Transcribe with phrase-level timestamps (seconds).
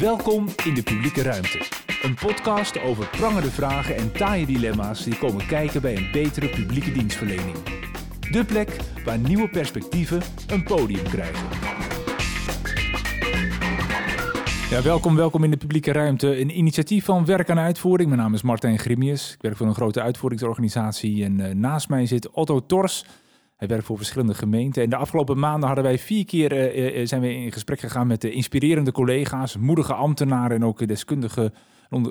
[0.00, 1.58] Welkom in de publieke ruimte.
[2.02, 6.92] Een podcast over prangende vragen en taaie dilemma's die komen kijken bij een betere publieke
[6.92, 7.56] dienstverlening.
[8.30, 11.48] De plek waar nieuwe perspectieven een podium krijgen.
[14.70, 16.40] Ja, welkom, welkom in de publieke ruimte.
[16.40, 18.08] Een initiatief van Werk aan Uitvoering.
[18.08, 19.32] Mijn naam is Martijn Grimius.
[19.34, 21.24] Ik werk voor een grote uitvoeringsorganisatie.
[21.24, 23.04] En uh, naast mij zit Otto Tors.
[23.60, 24.82] Hij werkt voor verschillende gemeenten.
[24.82, 28.20] En de afgelopen maanden hadden wij vier keer uh, zijn we in gesprek gegaan met
[28.20, 31.52] de inspirerende collega's, moedige ambtenaren en ook deskundige.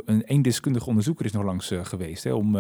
[0.06, 2.52] Een deskundige onderzoeker is nog langs geweest hè, om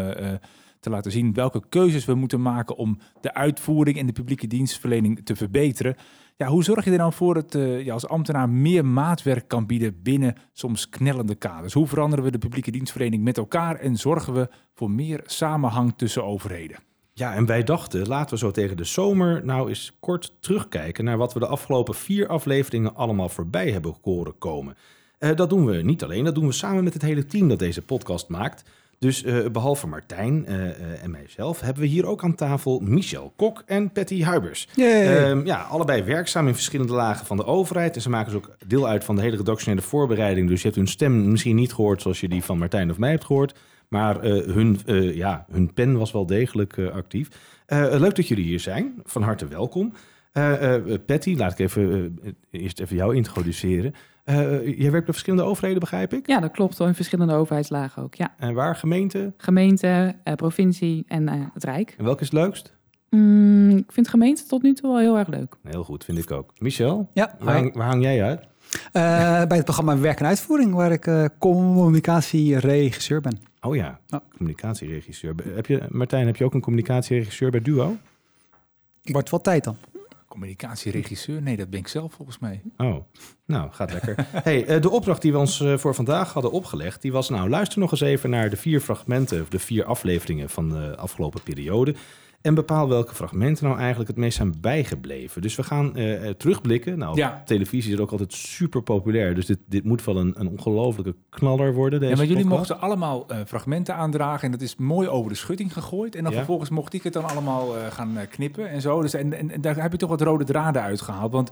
[0.80, 5.26] te laten zien welke keuzes we moeten maken om de uitvoering en de publieke dienstverlening
[5.26, 5.96] te verbeteren.
[6.35, 10.02] Ja, hoe zorg je er nou voor dat je als ambtenaar meer maatwerk kan bieden
[10.02, 11.74] binnen soms knellende kaders?
[11.74, 16.24] Hoe veranderen we de publieke dienstverlening met elkaar en zorgen we voor meer samenhang tussen
[16.24, 16.88] overheden?
[17.20, 21.18] Ja, en wij dachten, laten we zo tegen de zomer nou eens kort terugkijken naar
[21.18, 24.76] wat we de afgelopen vier afleveringen allemaal voorbij hebben horen komen.
[25.20, 27.60] Uh, dat doen we niet alleen, dat doen we samen met het hele team dat
[27.60, 28.63] deze podcast maakt.
[28.99, 33.34] Dus uh, behalve Martijn uh, uh, en mijzelf hebben we hier ook aan tafel Michel
[33.36, 34.68] Kok en Patty Huibers.
[34.77, 37.96] Um, ja, allebei werkzaam in verschillende lagen van de overheid.
[37.96, 40.48] En ze maken dus ook deel uit van de hele redactionele voorbereiding.
[40.48, 43.10] Dus je hebt hun stem misschien niet gehoord zoals je die van Martijn of mij
[43.10, 43.54] hebt gehoord.
[43.90, 44.79] Maar hun,
[45.13, 47.29] ja, hun pen was wel degelijk actief.
[47.68, 48.93] leuk dat jullie hier zijn.
[49.04, 49.93] Van harte welkom.
[51.05, 52.20] Patty, laat ik even,
[52.51, 53.93] eerst even jou introduceren.
[54.29, 56.27] Uh, jij werkt bij verschillende overheden, begrijp ik?
[56.27, 56.79] Ja, dat klopt.
[56.79, 58.34] In verschillende overheidslagen ook, ja.
[58.37, 58.76] En waar?
[58.76, 59.34] Gemeente?
[59.37, 61.96] Gemeente, uh, provincie en uh, het Rijk.
[61.98, 62.77] En welke is het leukst?
[63.09, 65.56] Mm, ik vind gemeente tot nu toe wel heel erg leuk.
[65.63, 66.53] Heel goed, vind ik ook.
[66.57, 67.09] Michel?
[67.13, 67.35] Ja.
[67.40, 68.47] Waar, hang, waar hang jij uit?
[69.47, 73.49] bij het programma Werk en Uitvoering, waar ik communicatieregisseur ben.
[73.62, 74.19] Oh ja, oh.
[74.35, 75.35] communicatieregisseur.
[75.44, 77.97] Heb je, Martijn, heb je ook een communicatieregisseur bij Duo?
[79.03, 79.78] Wordt wel tijd dan.
[80.28, 81.41] Communicatieregisseur?
[81.41, 82.62] Nee, dat ben ik zelf volgens mij.
[82.78, 82.96] Oh,
[83.46, 84.28] nou, gaat lekker.
[84.44, 87.91] hey, de opdracht die we ons voor vandaag hadden opgelegd, die was nou, luister nog
[87.91, 91.96] eens even naar de vier fragmenten, of de vier afleveringen van de afgelopen periode.
[92.42, 95.42] En bepaal welke fragmenten nou eigenlijk het meest zijn bijgebleven.
[95.42, 96.98] Dus we gaan uh, terugblikken.
[96.98, 97.42] Nou, ja.
[97.46, 99.36] televisie is er ook altijd super populair.
[99.36, 102.00] Dus dit, dit moet wel een, een ongelofelijke knaller worden.
[102.00, 102.70] Deze ja, maar jullie podcast.
[102.70, 104.46] mochten allemaal uh, fragmenten aandragen.
[104.46, 106.16] En dat is mooi over de schutting gegooid.
[106.16, 106.38] En dan Ja.
[106.38, 109.02] vervolgens mocht ik het dan allemaal uh, gaan knippen en zo.
[109.02, 111.32] Dus, en, en, en, daar heb je toch wat rode draden uitgehaald.
[111.32, 111.52] Want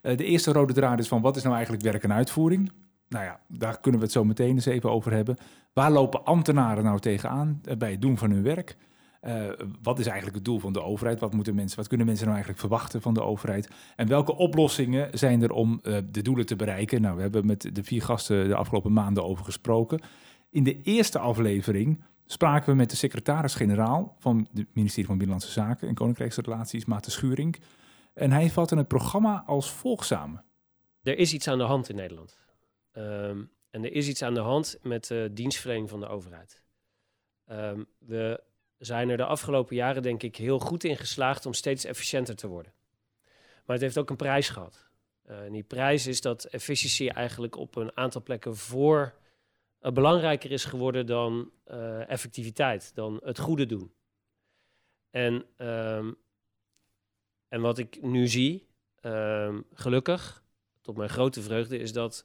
[0.00, 2.72] de eerste rode draad is van wat is nou eigenlijk werk en uitvoering?
[3.08, 5.36] Nou ja, daar kunnen we het zo meteen eens even over hebben.
[5.72, 8.76] Waar lopen ambtenaren nou tegenaan bij het doen van hun werk?
[9.26, 9.50] Uh,
[9.82, 11.20] wat is eigenlijk het doel van de overheid?
[11.20, 13.70] Wat, moeten mensen, wat kunnen mensen nou eigenlijk verwachten van de overheid?
[13.96, 17.00] En welke oplossingen zijn er om uh, de doelen te bereiken?
[17.00, 20.00] Nou, we hebben met de vier gasten de afgelopen maanden over gesproken.
[20.50, 25.88] In de eerste aflevering spraken we met de secretaris-generaal van het ministerie van Binnenlandse Zaken
[25.88, 27.56] en Koninkrijksrelaties, Maarten Schuring.
[28.14, 30.44] En hij vatte het programma als volgt samen.
[31.02, 32.38] Er is iets aan de hand in Nederland.
[32.92, 36.62] Um, en er is iets aan de hand met de dienstverlening van de overheid.
[37.50, 38.42] Um, we
[38.78, 42.46] zijn er de afgelopen jaren denk ik heel goed in geslaagd om steeds efficiënter te
[42.46, 42.72] worden.
[43.64, 44.88] Maar het heeft ook een prijs gehad.
[45.30, 49.14] Uh, en die prijs is dat efficiëntie eigenlijk op een aantal plekken voor
[49.80, 53.92] uh, belangrijker is geworden dan uh, effectiviteit, dan het goede doen.
[55.10, 56.16] En, um,
[57.48, 58.68] en wat ik nu zie,
[59.02, 60.44] um, gelukkig,
[60.80, 62.24] tot mijn grote vreugde, is dat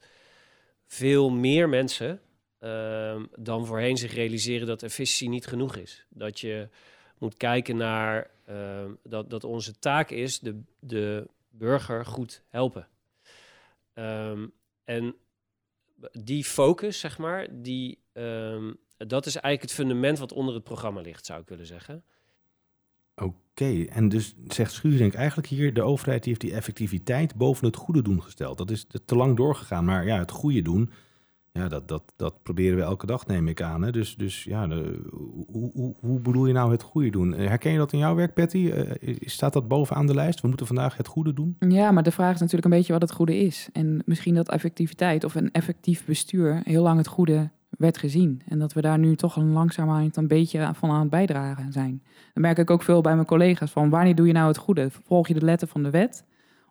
[0.86, 2.22] veel meer mensen
[2.60, 6.06] uh, dan voorheen zich realiseren dat efficiëntie niet genoeg is.
[6.10, 6.70] Dat je
[7.18, 12.88] moet kijken naar uh, dat, dat onze taak is de, de burger goed helpen.
[13.94, 14.52] Um,
[14.84, 15.16] en
[16.12, 18.00] die focus, zeg maar, die,
[18.98, 22.04] dat is eigenlijk het fundament wat onder het programma ligt, zou ik willen zeggen.
[23.16, 27.76] Oké, en dus zegt Schuurink eigenlijk hier, de overheid die heeft die effectiviteit boven het
[27.76, 28.58] goede doen gesteld.
[28.58, 30.92] Dat is te lang doorgegaan, maar ja, het goede doen,
[31.60, 33.82] ja, dat, dat, dat proberen we elke dag, neem ik aan.
[33.82, 33.92] Hè?
[33.92, 34.68] Dus, dus ja,
[35.48, 37.34] hoe, hoe, hoe bedoel je nou het goede doen?
[37.34, 38.58] Herken je dat in jouw werk, Patty?
[38.58, 40.42] Uh, staat dat bovenaan de lijst?
[40.42, 41.56] We moeten vandaag het goede doen?
[41.60, 43.70] Ja, maar de vraag is natuurlijk een beetje wat het goede is.
[43.74, 48.42] En misschien dat effectiviteit of een effectief bestuur heel lang het goede werd gezien.
[48.48, 52.04] En dat we daar nu toch een langzamerhand een beetje van aan het bijdragen zijn.
[52.34, 54.90] Dan merk ik ook veel bij mijn collega's van wanneer doe je nou het goede?
[54.90, 56.26] Volg je de letter van de wet?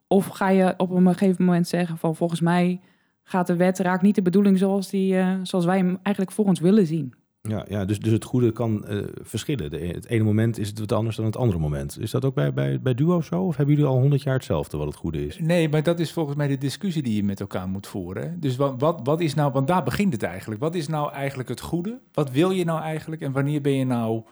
[0.07, 2.81] Of ga je op een gegeven moment zeggen van volgens mij
[3.29, 6.45] gaat de wet raakt niet de bedoeling zoals, die, uh, zoals wij hem eigenlijk voor
[6.45, 7.15] ons willen zien.
[7.43, 9.71] Ja, ja dus, dus het goede kan uh, verschillen.
[9.71, 11.99] De, het ene moment is het wat anders dan het andere moment.
[12.01, 13.43] Is dat ook bij, bij, bij Duo zo?
[13.43, 15.39] Of hebben jullie al honderd jaar hetzelfde wat het goede is?
[15.39, 18.41] Nee, maar dat is volgens mij de discussie die je met elkaar moet voeren.
[18.41, 20.61] Dus wat, wat, wat is nou, want daar begint het eigenlijk.
[20.61, 21.99] Wat is nou eigenlijk het goede?
[22.13, 23.23] Wat wil je nou eigenlijk?
[23.23, 24.23] En wanneer ben je nou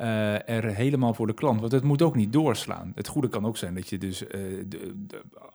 [0.00, 1.60] uh, er helemaal voor de klant?
[1.60, 2.92] Want het moet ook niet doorslaan.
[2.94, 4.94] Het goede kan ook zijn dat je dus de,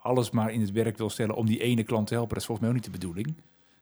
[0.01, 2.33] alles maar in het werk wil stellen om die ene klant te helpen.
[2.33, 3.35] Dat is volgens mij ook niet de bedoeling.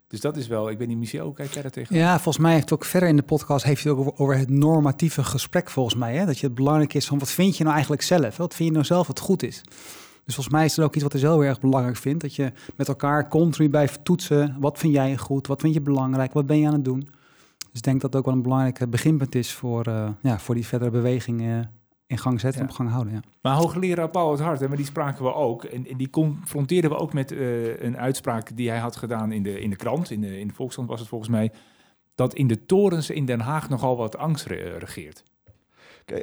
[0.09, 1.95] Dus dat is wel, ik weet niet, Michel, kijk jij daar tegen?
[1.95, 5.23] Ja, volgens mij heeft ook verder in de podcast heeft het ook over, het normatieve
[5.23, 6.15] gesprek volgens mij.
[6.15, 6.25] Hè?
[6.25, 8.37] Dat je het belangrijk is van wat vind je nou eigenlijk zelf?
[8.37, 9.61] Wat vind je nou zelf wat goed is?
[10.25, 12.21] Dus volgens mij is het ook iets wat ik zelf heel erg belangrijk vind.
[12.21, 14.55] Dat je met elkaar continu bij toetsen.
[14.59, 15.47] Wat vind jij goed?
[15.47, 16.33] Wat vind je belangrijk?
[16.33, 17.09] Wat ben je aan het doen?
[17.71, 20.55] Dus ik denk dat dat ook wel een belangrijk beginpunt is voor, eh, ja, voor
[20.55, 21.59] die verdere beweging eh,
[22.07, 22.71] in gang zetten en Ja.
[22.71, 23.13] op gang houden.
[23.13, 23.19] Ja.
[23.41, 25.63] Maar hoogleraar Paul het Hart, hè, maar die spraken we ook.
[25.63, 29.43] En, en die confronteerden we ook met eh, een uitspraak die hij had gedaan in
[29.43, 30.11] de, in de krant.
[30.11, 31.51] In de, in de Volkskrant was het volgens mij.
[32.15, 35.23] Dat in de torens in Den Haag nogal wat angst re- regeert.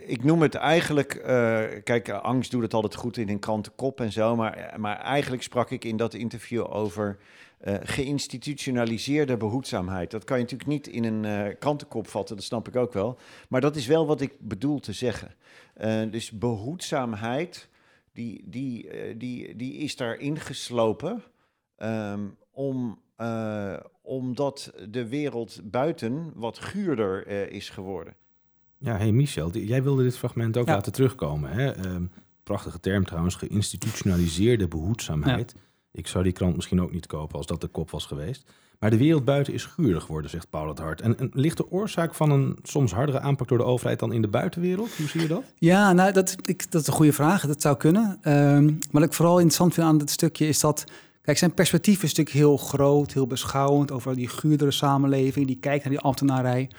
[0.07, 4.01] Ik noem het eigenlijk, eh, kijk, eh, angst doet het altijd goed in een krantenkop
[4.01, 7.19] en zo, maar, eh, maar eigenlijk sprak ik in dat interview over
[7.67, 10.11] eh, geïnstitutionaliseerde behoedzaamheid.
[10.11, 13.19] Dat kan je natuurlijk niet in een eh, krantenkop vatten, dat snap ik ook wel.
[13.49, 15.35] Maar dat is wel wat ik bedoel te zeggen.
[15.75, 17.69] Eh, dus behoedzaamheid,
[18.13, 21.23] die, die, eh, die, die is daar ingeslopen
[21.77, 22.21] ehm,
[22.51, 28.15] om, eh, omdat de wereld buiten wat guurder eh, is geworden.
[28.79, 30.75] Ja, hey Michel, die- jij wilde dit fragment ook Ja.
[30.75, 31.51] laten terugkomen.
[31.51, 31.71] Hè?
[31.71, 32.07] Ehm,
[32.43, 35.55] prachtige term trouwens, geïnstitutionaliseerde behoedzaamheid.
[35.97, 38.45] Ik zou die krant misschien ook niet kopen als dat de kop was geweest.
[38.79, 41.01] Maar de wereld buiten is guurder geworden, zegt Paul het Hart.
[41.01, 44.29] En, ligt de oorzaak van een soms hardere aanpak door de overheid dan in de
[44.29, 44.97] buitenwereld?
[44.97, 45.43] Hoe zie je dat?
[45.59, 47.47] Ja, nou, dat, ik, dat is een goede vraag.
[47.47, 48.19] Dat zou kunnen.
[48.23, 50.85] Ehm, wat ik vooral interessant vind aan dit stukje is dat...
[51.23, 53.93] Kijk, zijn perspectief is natuurlijk heel groot, heel beschouwend...
[53.93, 56.71] over die guurdere samenleving, die kijkt naar die ambtenarij.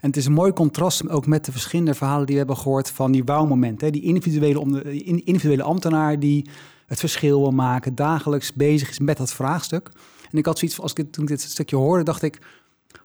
[0.00, 2.90] En het is een mooi contrast ook met de verschillende verhalen die we hebben gehoord...
[2.90, 3.92] van die wauwmomenten.
[3.92, 4.92] Die individuele,
[5.24, 6.46] individuele ambtenaar die
[6.86, 7.94] het verschil wil maken...
[7.94, 9.90] dagelijks bezig is met dat vraagstuk.
[10.30, 12.38] En ik had zoiets als ik dit, toen dit stukje hoorde, dacht ik...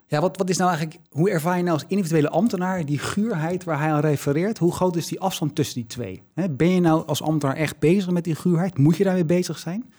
[0.08, 3.64] Ja, wat, wat is nou eigenlijk, hoe ervaar je nou als individuele ambtenaar die guurheid
[3.64, 4.58] waar hij aan refereert?
[4.58, 6.24] Hoe groot is die afstand tussen die twee?
[6.52, 8.78] Ben je nou als ambtenaar echt bezig met die guurheid?
[8.78, 9.94] Moet je daarmee bezig zijn?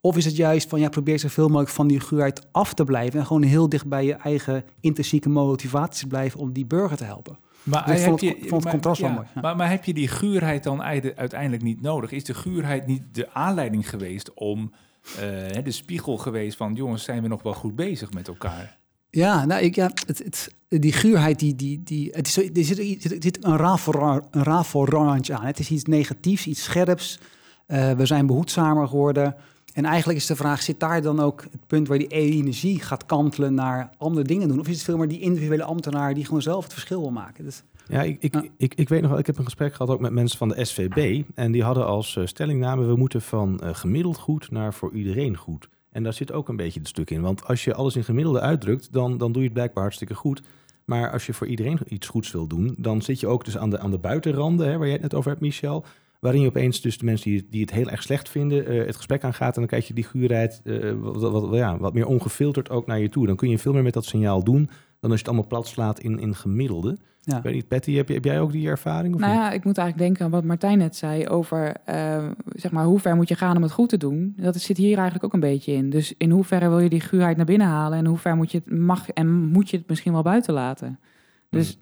[0.00, 3.20] Of is het juist van, ja, probeer zoveel mogelijk van die guurheid af te blijven
[3.20, 7.04] en gewoon heel dicht bij je eigen intrinsieke motivatie te blijven om die burger te
[7.04, 7.38] helpen?
[7.62, 9.40] Maar, Dus ik vond het- je- vond het maar- contrast wel ja, mooi, ja.
[9.40, 12.10] Maar, maar heb je die guurheid dan uiteindelijk niet nodig?
[12.12, 14.72] Is de guurheid niet de aanleiding geweest om
[15.16, 16.74] eh, de spiegel geweest van...
[16.74, 18.78] jongens, zijn we nog wel goed bezig met elkaar?
[19.10, 22.78] Ja, nou, ik, ja het, het, die guurheid, die, die, die, het is, er zit,
[23.04, 23.56] er zit- een
[24.30, 25.44] rafelrandje aan.
[25.46, 27.18] Het is iets negatiefs, iets scherps.
[27.66, 29.34] Eh, we zijn behoedzamer geworden.
[29.72, 33.06] En eigenlijk is de vraag, zit daar dan ook het punt waar die energie gaat
[33.06, 34.60] kantelen naar andere dingen doen?
[34.60, 37.44] Of is het veel meer die individuele ambtenaar die gewoon zelf het verschil wil maken?
[37.44, 38.42] Dus, Ja, ik, ik, Ja.
[38.56, 40.64] ik, ik weet nog wel, ik heb een gesprek gehad ook met mensen van de
[40.64, 41.22] SVB.
[41.34, 45.36] En die hadden als eh, stellingname, we moeten van eh, gemiddeld goed naar voor iedereen
[45.36, 45.68] goed.
[45.90, 47.20] En daar zit ook een beetje het stuk in.
[47.20, 50.42] Want als je alles in gemiddelde uitdrukt, dan, dan doe je het blijkbaar hartstikke goed.
[50.84, 53.70] Maar als je voor iedereen iets goeds wil doen, dan zit je ook dus aan
[53.70, 55.84] de, aan de buitenranden, hè, waar jij het net over hebt, Michel.
[56.22, 58.96] Waarin je opeens dus de mensen die, die het heel erg slecht vinden, eh, het
[58.96, 59.52] gesprek aangaat.
[59.54, 62.98] En dan krijg je die guurheid eh, wat, wat, ja, wat meer ongefilterd ook naar
[63.00, 63.26] je toe.
[63.26, 64.70] Dan kun je veel meer met dat signaal doen
[65.00, 66.96] dan als je het allemaal plat slaat in, in gemiddelde.
[67.20, 67.36] ja.
[67.36, 69.14] Ik weet niet, Patty, heb, je- heb jij ook die ervaring?
[69.14, 72.70] Of Nou ja, ik moet eigenlijk denken aan wat Martijn net zei over, eh, zeg
[72.72, 74.34] maar, hoe ver moet je gaan om het goed te doen?
[74.36, 75.90] Dat zit hier eigenlijk ook een beetje in.
[75.90, 78.62] Dus in hoeverre wil je die guurheid naar binnen halen en hoe ver moet je
[78.64, 80.98] het, mag en moet je het misschien wel buiten laten?
[81.60, 81.78] Dus,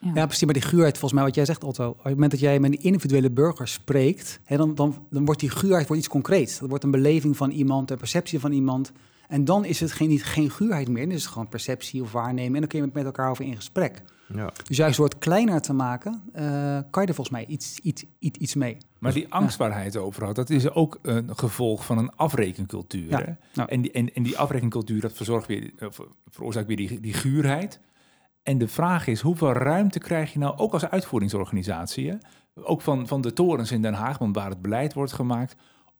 [0.00, 0.10] ja.
[0.14, 0.44] Ja, precies.
[0.44, 1.88] Maar die guurheid, volgens mij wat jij zegt, Otto.
[1.88, 5.40] Op het moment dat jij met een individuele burger spreekt, hè, dan, dan, dan wordt
[5.40, 6.58] die guurheid wordt iets concreets.
[6.58, 8.92] Dat wordt een beleving van iemand, een perceptie van iemand.
[9.28, 11.02] En dan is het geen, niet, geen guurheid meer.
[11.06, 12.54] Dan is het gewoon perceptie of waarnemen.
[12.54, 14.02] En dan kun je met elkaar over in gesprek.
[14.34, 14.52] Ja.
[14.66, 16.42] Dus juist door het kleiner te maken, eh,
[16.90, 18.76] kan je er volgens mij iets, iets, iets, iets mee.
[18.98, 22.10] Maar die angst waar hij het over had, dat is ook een gevolg van een
[22.16, 23.08] afrekencultuur.
[23.10, 23.32] Ja, hè?
[23.52, 23.68] ja.
[23.68, 27.12] En, die, en, en die afrekencultuur, dat verzorgt weer, eh, ver- veroorzaakt weer die, die
[27.14, 27.80] guurheid.
[28.50, 32.16] En de vraag is, hoeveel ruimte krijg je nou, ook als uitvoeringsorganisatie, hè?
[32.62, 35.56] ook van, van de torens in Den Haag, want waar het beleid wordt gemaakt,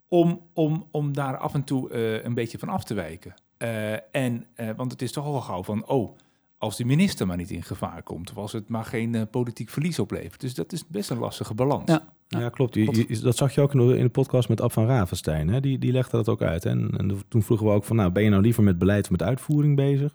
[0.08, 3.34] om, om, om daar af en toe eh, een beetje van af te wijken.
[3.56, 6.16] Eh, en, eh, want het is toch al gauw van, oh,
[6.58, 9.98] als de minister maar niet in gevaar komt, of als het maar geen politiek verlies
[9.98, 10.40] oplevert.
[10.40, 11.90] Dus dat is best een lastige balans.
[11.90, 12.02] Ja.
[12.28, 12.74] Ja, klopt.
[12.74, 15.48] Je- je- dat zag je ook in de, in de podcast met Ab van Ravenstein.
[15.48, 15.60] Hè?
[15.60, 16.64] Die, die legde dat ook uit.
[16.64, 16.70] hè.
[16.70, 19.10] En, en toen vroegen we ook van, nou, ben je nou liever met beleid of
[19.10, 20.14] met uitvoering bezig?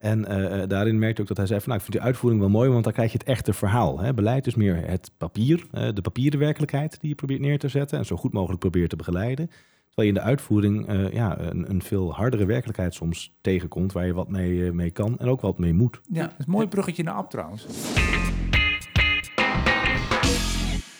[0.00, 2.40] En eh, eh, daarin merkte ook dat hij zei van, nou, ik vind die uitvoering
[2.40, 4.00] wel mooi, want dan krijg je het echte verhaal.
[4.00, 4.14] Hè?
[4.14, 8.04] Beleid is meer het papier, de papieren werkelijkheid die je probeert neer te zetten en
[8.04, 9.50] zo goed mogelijk probeert te begeleiden.
[9.90, 14.06] Terwijl je in de uitvoering eh, ja, een, een veel hardere werkelijkheid soms tegenkomt, waar
[14.06, 16.00] je wat mee, mee kan en ook wat mee moet.
[16.12, 17.66] Ja, dat is een mooi bruggetje naar Ab trouwens.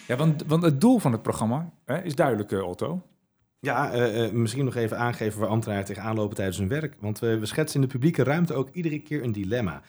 [0.07, 3.03] Ja, want, want het doel van het programma hè, is duidelijk, Otto.
[3.61, 6.95] Ja, eh, eh, misschien nog even aangeven waar ambtenaren tegenaan lopen tijdens hun werk.
[7.01, 9.83] Want we, we schetsen in de publieke ruimte ook iedere keer een dilemma.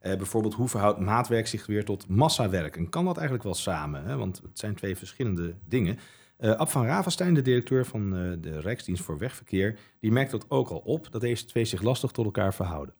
[0.00, 2.76] Eh, bijvoorbeeld, hoe verhoudt maatwerk zich weer tot massawerk?
[2.76, 4.04] En kan dat eigenlijk wel samen?
[4.04, 4.16] Hè?
[4.16, 5.98] Want het zijn twee verschillende dingen.
[6.40, 10.78] Ab van Ravenstein, de directeur van de Rijksdienst voor Wegverkeer, die merkt dat ook al
[10.78, 12.94] op, dat deze twee zich lastig tot elkaar verhouden.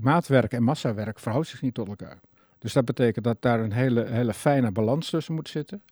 [0.00, 2.20] Maatwerk en massawerk verhoudt zich niet tot elkaar.
[2.58, 5.82] Dus dat betekent dat daar een hele, hele fijne balans tussen moet zitten.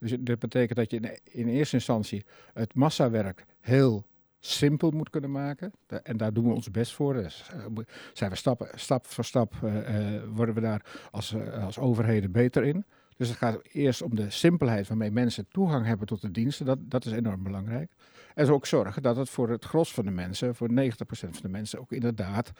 [0.00, 4.04] Dus dat betekent dat je in, eerste instantie het massawerk heel
[4.38, 5.72] simpel moet kunnen maken.
[6.02, 7.14] En daar doen we ons best voor.
[7.14, 11.78] Dus, uh, zijn we stap, stap voor stap uh, uh, worden we daar als, als
[11.78, 12.84] overheden beter in.
[13.16, 16.66] Dus het gaat eerst om de simpelheid waarmee mensen toegang hebben tot de diensten.
[16.66, 17.92] Dat, dat is enorm belangrijk.
[18.34, 20.74] En ook zorgen dat het voor het gros van de mensen, voor 90%
[21.08, 22.52] van de mensen, ook inderdaad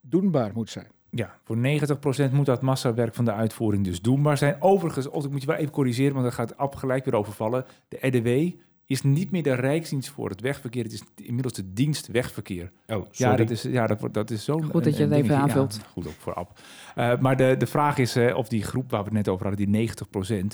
[0.00, 0.90] doenbaar moet zijn.
[1.16, 4.56] Ja, voor 90% moet dat massawerk van de uitvoering dus doenbaar zijn.
[4.60, 7.64] Overigens, ik moet je wel even corrigeren, want daar gaat Ab gelijk weer overvallen.
[7.88, 10.82] De RDW is niet meer de Rijksdienst voor het wegverkeer.
[10.82, 12.72] Het is inmiddels de dienst wegverkeer.
[12.86, 13.32] Oh, sorry.
[13.32, 14.58] Ja, dat is, ja, dat, dat is zo.
[14.58, 15.74] Goed dat je het even aanvult.
[15.74, 16.58] Ja, goed ook voor Ab.
[16.96, 19.46] Uh, maar de, de vraag is uh, of die groep waar we het net over
[19.46, 20.46] hadden, die 90%,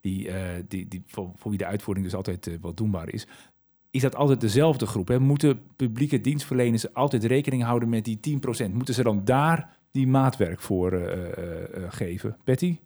[0.00, 0.34] die, uh,
[0.68, 3.26] die, die, voor, voor wie de uitvoering dus altijd wat doenbaar is,
[3.90, 5.08] is dat altijd dezelfde groep?
[5.08, 5.20] Hè?
[5.20, 8.72] Moeten publieke dienstverleners altijd rekening houden met die 10%?
[8.72, 11.00] Moeten ze dan daar die maatwerk voor
[11.88, 12.36] geven?
[12.44, 12.78] Betty?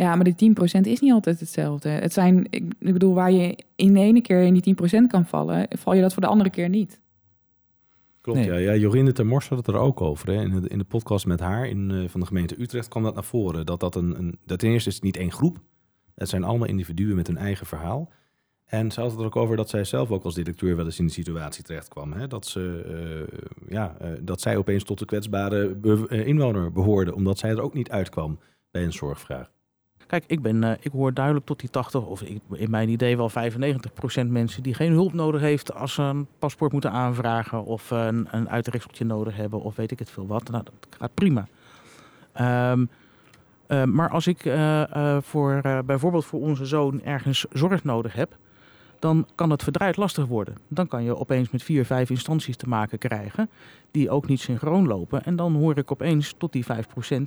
[0.00, 1.88] Ja, maar die 10% is niet altijd hetzelfde.
[1.88, 5.26] Het zijn, ik, ik bedoel, waar je in de ene keer in die 10% kan
[5.26, 7.00] vallen, val je dat voor de andere keer niet.
[8.20, 8.48] Klopt, nee.
[8.48, 8.56] ja.
[8.56, 8.74] ja.
[8.74, 10.28] Jorinde ter Mors had het er ook over.
[10.28, 10.42] Hè.
[10.42, 13.14] In, de, in de podcast met haar in, uh, van de gemeente Utrecht kwam dat
[13.14, 13.66] naar voren.
[13.66, 15.58] Dat dat een, een dat ten eerste is het niet één groep.
[16.14, 18.10] Het zijn allemaal individuen met hun eigen verhaal.
[18.70, 20.98] En ze had het er ook over dat zij zelf ook als directeur wel eens
[20.98, 22.12] in de situatie terecht kwam.
[22.12, 22.26] Hè?
[22.26, 22.84] Dat, ze,
[23.28, 27.60] uh, ja, uh, dat zij opeens tot de kwetsbare be inwoner behoorde, omdat zij er
[27.60, 28.38] ook niet uitkwam
[28.70, 29.50] bij een zorgvraag.
[30.06, 33.34] Kijk, ik, ben, ik hoor duidelijk tot die 80, of in mijn idee wel 95%
[34.26, 38.48] mensen die geen hulp nodig heeft als ze een paspoort moeten aanvragen of een, een
[38.48, 40.50] uitrekseltje nodig hebben of weet ik het veel wat.
[40.50, 41.48] Nou, dat gaat prima.
[42.40, 42.72] Uh,
[43.84, 44.52] maar als ik
[45.20, 48.36] voor, bijvoorbeeld voor onze zoon ergens zorg nodig heb,
[49.00, 50.54] dan kan het verdraaid lastig worden.
[50.68, 53.50] Dan kan je opeens met vier, vijf instanties te maken krijgen
[53.90, 55.24] die ook niet synchroon lopen.
[55.24, 56.66] En dan hoor ik opeens tot die 5%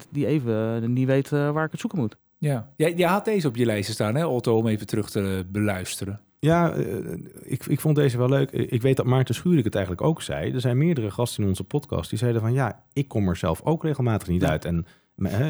[0.10, 2.18] die even niet weet waar ik het zoeken moet.
[2.38, 5.46] Ja, jij, jij had deze op je lijstje staan, hè, Otto, om even terug te
[5.52, 6.22] beluisteren.
[6.40, 8.52] Ja, uh, ik, ik vond deze wel leuk.
[8.52, 10.52] Ik weet dat Maarten Schuurik het eigenlijk ook zei.
[10.52, 12.54] Er zijn meerdere gasten in onze podcast die zeiden van...
[12.54, 14.50] ja, ik kom er zelf ook regelmatig niet ja.
[14.50, 14.66] uit.
[14.66, 14.86] En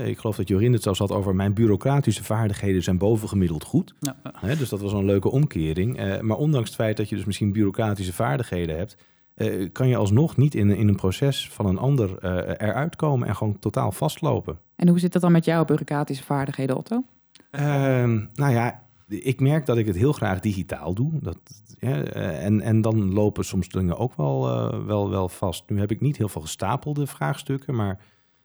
[0.06, 1.36] ik geloof dat Jorin het zelfs had over...
[1.36, 3.94] mijn bureaucratische vaardigheden zijn bovengemiddeld goed.
[4.00, 4.56] Ja.
[4.56, 6.00] Dus dat was een leuke omkering.
[6.00, 8.98] Uh, maar ondanks het feit dat je dus misschien bureaucratische vaardigheden hebt...
[9.36, 12.24] Uh, kan je alsnog niet in, in een proces van een ander
[12.62, 13.28] eruit komen...
[13.28, 14.60] en gewoon totaal vastlopen.
[14.76, 17.04] En hoe zit dat dan met jouw bureaucratische vaardigheden, Otto?
[17.52, 17.62] Uh,
[18.34, 21.12] nou ja, ik merk dat ik het heel graag digitaal doe.
[21.22, 21.38] Dat,
[21.80, 25.64] ja, en, en dan lopen soms dingen ook wel, uh, wel, wel vast.
[25.70, 28.00] Nu heb ik niet heel veel gestapelde vraagstukken, maar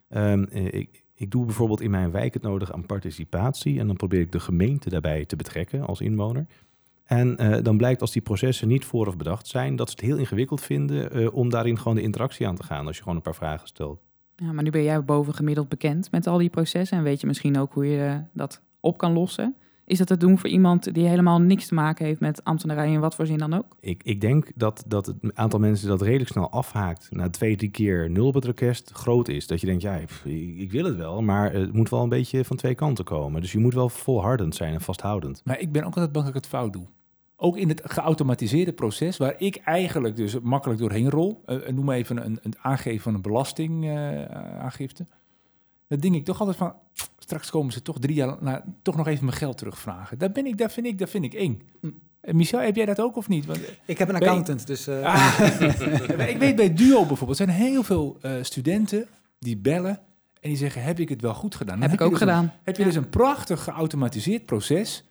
[0.09, 3.79] um, ik, ik doe bijvoorbeeld in mijn wijk het nodig aan participatie.
[3.79, 6.47] En dan probeer ik de gemeente daarbij te betrekken als inwoner.
[7.05, 10.17] En uh, dan blijkt als die processen niet vooraf bedacht zijn, dat ze het heel
[10.17, 13.23] ingewikkeld vinden uh, om daarin gewoon de interactie aan te gaan als je gewoon een
[13.23, 14.01] paar vragen stelt.
[14.37, 17.59] Ja, maar nu ben jij bovengemiddeld bekend met al die processen en weet je misschien
[17.59, 19.57] ook hoe je dat op kan lossen.
[19.89, 23.01] Is dat te doen voor iemand die helemaal niks te maken heeft met ambtenarij in
[23.01, 23.77] wat voor zin dan ook?
[23.81, 27.71] Ik, ik denk dat, dat het aantal mensen dat redelijk snel afhaakt na twee, drie
[27.71, 29.47] keer nul op het request groot is.
[29.47, 30.25] Dat je denkt, ja, pff,
[30.57, 33.41] ik wil het wel, maar het moet wel een beetje van twee kanten komen.
[33.41, 35.41] Dus je moet wel volhardend zijn en vasthoudend.
[35.45, 36.87] Maar ik ben ook altijd bang dat ik het fout doe.
[37.37, 41.43] Ook in het geautomatiseerde proces, waar ik eigenlijk dus makkelijk doorheen rol.
[41.47, 45.03] Uh, noem maar even een, een aangeven van een belastingaangifte.
[45.03, 45.17] Uh,
[45.89, 46.75] dan denk ik toch altijd van,
[47.29, 50.19] straks komen ze toch drie jaar na, toch nog even mijn geld terugvragen.
[50.19, 51.63] Dat, ben ik, dat, vind, ik, dat vind ik eng.
[52.21, 53.47] En Michel, heb jij dat ook of niet?
[53.47, 54.89] Want, ik heb een accountant, dus...
[54.89, 55.05] Uh...
[55.05, 55.41] Ah,
[56.35, 59.09] ik weet bij Duo bijvoorbeeld, er zijn heel veel uh, studenten
[59.39, 60.01] die bellen
[60.41, 61.81] en die zeggen, heb ik het wel goed gedaan?
[61.81, 62.45] Dan heb, heb ik ook dus gedaan.
[62.45, 62.89] Een, heb je ja.
[62.89, 65.05] dus een prachtig geautomatiseerd proces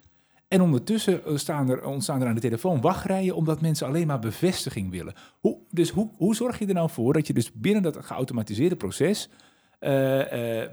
[0.47, 4.91] en ondertussen staan er, ontstaan er aan de telefoon wachtrijen omdat mensen alleen maar bevestiging
[4.91, 5.13] willen.
[5.39, 8.75] Hoe, dus hoe, hoe zorg je er nou voor dat je dus binnen dat geautomatiseerde
[8.75, 9.29] proces,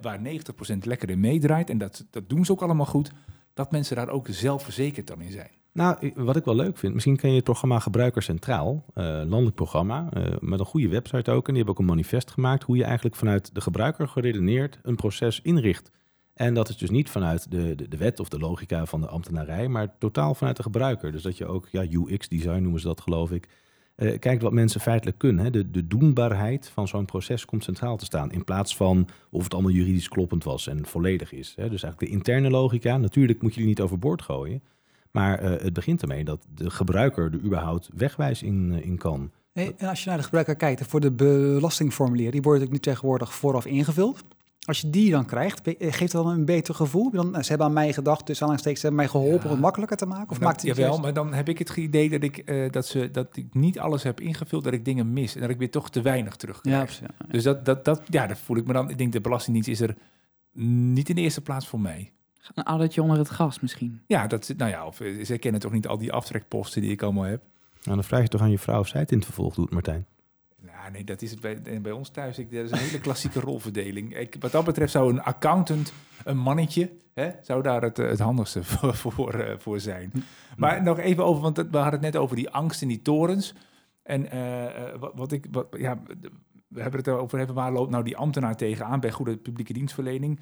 [0.00, 3.12] waar 90% lekker in meedraait, en dat, dat doen ze ook allemaal goed,
[3.54, 5.50] dat mensen daar ook zelfverzekerd dan in zijn?
[5.72, 9.54] Nou, wat ik wel leuk vind, misschien ken je het programma Gebruiker Centraal, uh, landelijk
[9.54, 10.08] programma,
[10.40, 11.48] met een goede website ook.
[11.48, 14.96] En die hebben ook een manifest gemaakt hoe je eigenlijk vanuit de gebruiker geredeneerd een
[14.96, 15.90] proces inricht.
[16.34, 19.08] En dat is dus niet vanuit de, de, de, wet of de logica van de
[19.08, 21.12] ambtenarij, maar totaal vanuit de gebruiker.
[21.12, 23.48] Dus dat je ook, ja, UX-design noemen ze dat geloof ik,
[23.96, 25.44] uh, kijkt wat mensen feitelijk kunnen.
[25.44, 25.50] Hè.
[25.50, 29.54] De, de doenbaarheid van zo'n proces komt centraal te staan, in plaats van of het
[29.54, 31.52] allemaal juridisch kloppend was en volledig is.
[31.56, 31.68] Hè.
[31.68, 34.62] Dus eigenlijk de interne logica, natuurlijk moet je die niet overboord gooien,
[35.10, 39.30] maar uh, het begint ermee dat de gebruiker er überhaupt wegwijs in, uh, in kan.
[39.52, 43.34] En als je naar de gebruiker kijkt, voor de belastingformulier, die wordt ook nu tegenwoordig
[43.34, 44.24] vooraf ingevuld.
[44.64, 47.10] Als je die dan krijgt, eh, geeft dat dan een beter gevoel?
[47.10, 49.44] Dan, eh, ze hebben aan mij gedacht, dus aanhalingstekens, ze hebben mij geholpen Ja.
[49.44, 50.30] om het makkelijker te maken?
[50.30, 52.70] Of Nou, maakt het jawel, juist- maar dan heb ik het idee dat ik, eh,
[52.70, 55.58] dat, ze, dat ik niet alles heb ingevuld, dat ik dingen mis en dat ik
[55.58, 56.76] weer toch te weinig terugkrijg.
[56.78, 57.26] Ja, precies, ja.
[57.32, 58.90] Dus dat, dat, dat, ja, dat voel ik me dan.
[58.90, 59.96] Ik denk de Belastingdienst is er
[60.96, 62.12] niet in de eerste plaats voor mij.
[62.54, 64.00] Een addertje onder het gras misschien.
[64.06, 67.02] Ja, dat, zit- nou ja, of ze kennen toch niet al die aftrekposten die ik
[67.02, 67.42] allemaal heb.
[67.82, 69.70] Nou, dan vraag je toch aan je vrouw of zij het in het vervolg doet,
[69.70, 70.06] Martijn.
[70.92, 72.38] Nee, dat is het bij, bij ons thuis.
[72.38, 74.16] Ik, dat is een hele klassieke rolverdeling.
[74.16, 75.92] Ik, wat dat betreft zou een accountant,
[76.24, 78.64] een mannetje, hè, zou daar het, eh, het handigste
[78.94, 80.12] voor, voor, eh, voor zijn.
[80.56, 83.54] Maar nog even over, want we hadden het net over die angst in die torens.
[84.02, 86.02] En eh, eh, wat, wat ik, wat, ja,
[86.68, 90.40] we hebben het erover hebben, waar loopt nou die ambtenaar tegenaan bij goede publieke dienstverlening?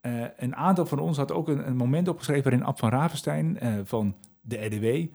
[0.00, 3.58] Eh, een aantal van ons had ook een, een moment opgeschreven waarin Ab van Ravenstein
[3.58, 5.06] eh, van de RDW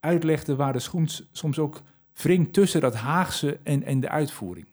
[0.00, 1.82] uitlegde waar de schoen s- soms ook
[2.16, 4.66] wringt tussen dat Haagse en, en de uitvoering.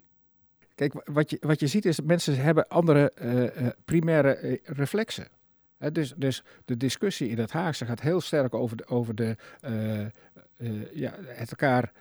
[0.76, 4.58] Kijk, wa- wat je, wat je ziet is dat mensen hebben andere eh, primaire eh,
[4.64, 5.28] reflexen.
[5.92, 9.36] Dus, dus de discussie in het Haagse gaat heel sterk over de, over de
[10.94, 11.92] ja, het elkaar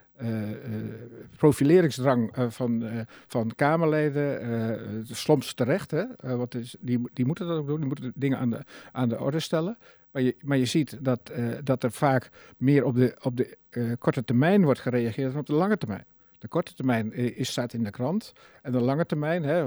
[1.37, 2.84] profileringsdrang van,
[3.26, 5.06] van Kamerleden.
[5.06, 8.50] soms terecht, hè, het is, die, die moeten dat ook doen, die moeten dingen aan
[8.50, 9.78] de, aan de orde stellen.
[10.12, 13.57] Maar je, maar je ziet dat, eh, dat er vaak meer op de, op de
[13.71, 16.04] eh, korte termijn wordt gereageerd dan op de lange termijn.
[16.38, 18.33] De korte termijn eh, is, staat in de krant.
[18.62, 19.64] En de lange termijn, hè,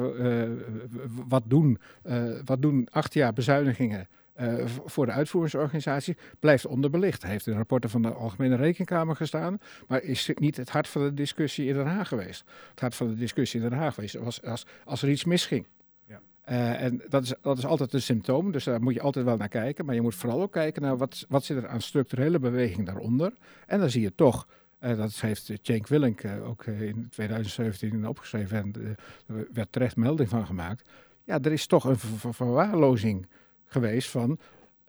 [1.27, 1.79] wat, doen,
[2.45, 4.07] wat doen acht jaar bezuinigingen
[4.85, 7.21] voor de uitvoeringsorganisatie, blijft onderbelicht.
[7.21, 11.03] Hij heeft in rapporten van de Algemene Rekenkamer gestaan, maar is niet het hart van
[11.03, 12.43] de discussie in Den Haag geweest.
[12.69, 15.65] Het hart van de discussie in Den Haag geweest was als, als er iets misging.
[16.45, 19.37] Eh, en dat is, dat is altijd een symptoom, dus daar moet je altijd wel
[19.37, 19.85] naar kijken.
[19.85, 23.33] Maar je moet vooral ook kijken naar wat, wat zit er aan structurele beweging daaronder.
[23.67, 24.47] En dan zie je toch,
[24.79, 28.95] eh, dat heeft Cenk Willink eh, ook in 2017 opgeschreven en
[29.27, 30.89] er werd terecht melding van gemaakt.
[31.23, 33.27] Ja, er is toch een ver- ver- verwaarlozing
[33.65, 34.37] geweest van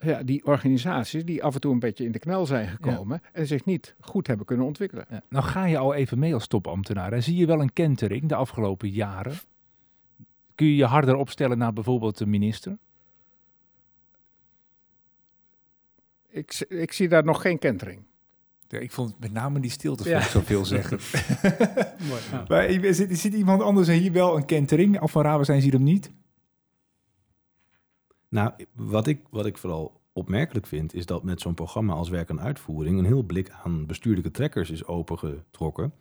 [0.00, 3.46] ja, die organisaties die af en toe een beetje in de knel zijn gekomen en
[3.46, 5.04] zich niet goed hebben kunnen ontwikkelen.
[5.10, 5.22] Ja.
[5.28, 7.12] Nou ga je al even mee als topambtenaar.
[7.12, 9.34] En zie je wel een kentering de afgelopen jaren?
[10.56, 12.78] Kun je je harder opstellen naar bijvoorbeeld de minister?
[16.28, 18.02] Ik, ik zie daar nog geen kentering.
[18.68, 20.20] Ja, ik vond met name die stilte Ja.
[20.20, 20.98] zoveel zeggen.
[22.08, 22.44] Mooi, ja.
[22.48, 25.00] maar zit, zit iemand anders hier wel een kentering?
[25.00, 26.10] Af van Ravenstein ziet hem niet.
[28.28, 32.28] Nou, wat ik, wat ik vooral opmerkelijk vind, is dat met zo'n programma als Werk
[32.28, 35.92] en Uitvoering een heel blik aan bestuurlijke trekkers is opengetrokken.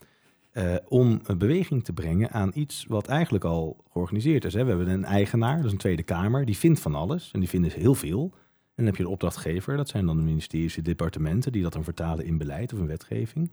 [0.55, 4.53] Eh, om een beweging te brengen aan iets wat eigenlijk al georganiseerd is.
[4.53, 4.63] Hè.
[4.63, 7.49] We hebben een eigenaar, dat is een Tweede Kamer, die vindt van alles en die
[7.49, 8.31] vinden heel veel.
[8.31, 8.39] En
[8.75, 11.83] dan heb je de opdrachtgever, dat zijn dan de ministeries, de departementen, die dat dan
[11.83, 13.51] vertalen in beleid of in wetgeving.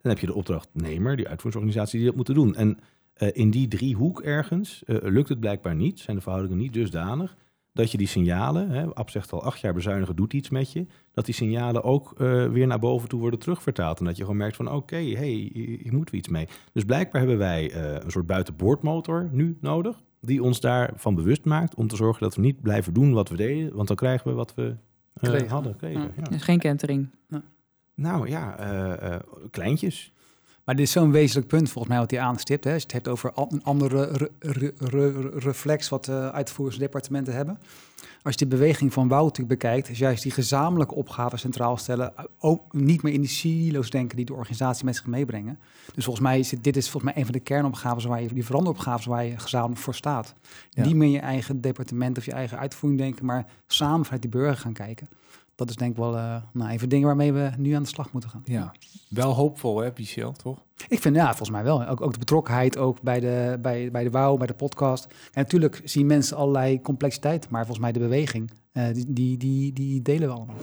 [0.00, 2.54] Dan heb je de opdrachtnemer, die uitvoeringsorganisatie, die dat moeten doen.
[2.54, 2.78] En
[3.14, 7.36] eh, in die driehoek ergens eh, lukt het blijkbaar niet, zijn de verhoudingen niet dusdanig
[7.74, 10.86] dat je die signalen, hè, Ab zegt al acht jaar bezuinigen doet iets met je,
[11.12, 13.98] dat die signalen ook eh, weer naar boven toe worden terugvertaald.
[13.98, 16.48] En dat je gewoon merkt van oké, hey, hier, moeten we iets mee.
[16.72, 21.74] Dus blijkbaar hebben wij eh, een soort buitenboordmotor nu nodig, die ons daarvan bewust maakt
[21.74, 24.34] om te zorgen dat we niet blijven doen wat we deden, want dan krijgen we
[24.34, 24.76] wat we
[25.14, 25.48] eh, Kregen.
[25.48, 25.76] hadden.
[25.76, 26.10] Kregen, Ja.
[26.16, 26.22] ja.
[26.22, 27.08] Dus geen kentering.
[27.96, 30.12] Nou ja, eh, eh, kleintjes.
[30.64, 32.64] Maar dit is zo'n wezenlijk punt volgens mij wat hij aanstipt.
[32.64, 32.72] Hè.
[32.72, 37.58] Als je het hebt over een andere re- re- re- reflex wat de uitvoeringsdepartementen hebben.
[38.22, 42.12] Als je de beweging van Wout natuurlijk bekijkt, is juist die gezamenlijke opgaven centraal stellen.
[42.38, 45.58] Ook niet meer in die silo's denken die de organisatie met zich meebrengen.
[45.94, 48.28] Dus volgens mij is dit, dit is volgens mij een van de kernopgaven waar je,
[48.28, 50.34] die veranderopgaven waar je gezamenlijk voor staat.
[50.70, 50.84] Ja.
[50.84, 54.30] Niet meer in je eigen departement of je eigen uitvoering denken, maar samen vanuit die
[54.30, 55.08] burger gaan kijken.
[55.54, 58.12] Dat is denk ik wel eh, nou, even dingen waarmee we nu aan de slag
[58.12, 58.42] moeten gaan.
[58.44, 58.74] Ja,
[59.08, 60.62] wel hoopvol hè, Michel, toch?
[60.88, 61.86] Ik vind, ja, volgens mij wel.
[61.86, 65.04] Ook, ook de betrokkenheid, ook bij de, bij, bij de WOW, bij de podcast.
[65.04, 69.72] En natuurlijk zien mensen allerlei complexiteit, maar volgens mij de beweging, eh, die, die, die,
[69.72, 70.56] die delen we allemaal.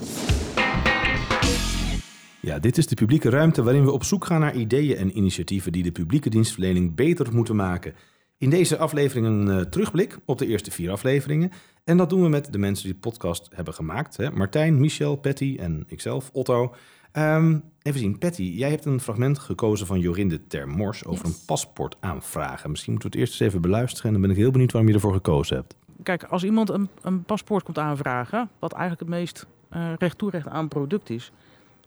[2.42, 5.72] Ja, dit is de publieke ruimte waarin we op zoek gaan naar ideeën en initiatieven
[5.72, 7.94] die de publieke dienstverlening beter moeten maken.
[8.38, 11.52] In deze aflevering een eh, terugblik op de eerste vier afleveringen.
[11.84, 14.18] En dat doen we met de mensen die de podcast hebben gemaakt.
[14.18, 14.32] Hè?
[14.32, 16.74] Martijn, Michel, Patty en ikzelf, Otto.
[17.12, 21.34] Ehm, even zien, Patty, jij hebt een fragment gekozen van Jorinde Termors over Yes.
[21.40, 22.70] een paspoort aanvragen.
[22.70, 24.90] Misschien moeten we het eerst eens even beluisteren en dan ben ik heel benieuwd waarom
[24.90, 25.76] je ervoor gekozen hebt.
[26.04, 30.30] Kijk, als iemand een, een paspoort komt aanvragen, wat eigenlijk het meest eh recht toe
[30.30, 31.32] recht aan product is,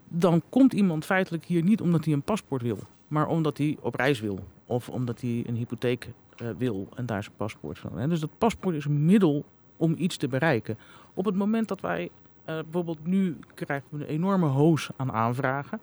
[0.09, 2.79] dan komt iemand feitelijk hier niet omdat hij een paspoort wil,
[3.09, 7.23] maar omdat hij op reis wil of omdat hij een hypotheek eh, wil en daar
[7.23, 7.99] zijn paspoort van.
[7.99, 8.09] Hè.
[8.09, 9.45] Dus dat paspoort is een middel
[9.77, 10.79] om iets te bereiken.
[11.15, 12.11] Op het moment dat wij
[12.45, 15.81] eh, bijvoorbeeld nu krijgen we een enorme hoos aan aanvragen,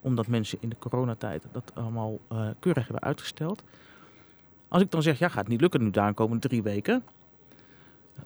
[0.00, 3.62] omdat mensen in de coronatijd dat allemaal eh, keurig hebben uitgesteld.
[4.68, 7.02] Als ik dan zeg, ja, gaat niet lukken nu de aankomende drie weken,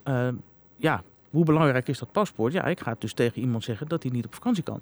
[0.03, 0.29] Eh,
[0.77, 2.53] ja, hoe belangrijk is dat paspoort?
[2.53, 4.81] Ja, ik ga dus tegen iemand zeggen dat hij niet op vakantie kan.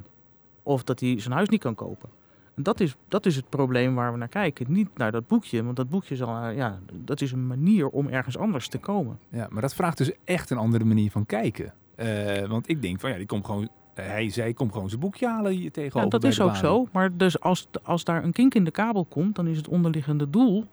[0.62, 2.08] Of dat hij zijn huis niet kan kopen.
[2.58, 4.66] En dat is, dat is het probleem waar we naar kijken.
[4.68, 7.88] Niet naar dat boekje, want dat boekje is al, eh, ja, dat is een manier
[7.88, 9.18] om ergens anders te komen.
[9.30, 11.74] Ja, maar dat vraagt dus echt een andere manier van kijken.
[11.94, 15.00] Eh, want ik denk van ja, die komt gewoon, eh, hij zei, komt gewoon zijn
[15.00, 16.02] boekje halen hier tegenover.
[16.02, 16.88] Ja, dat bij is de ook zo.
[16.92, 20.30] Maar dus als, als daar een kink in de kabel komt, dan is het onderliggende
[20.30, 20.64] doel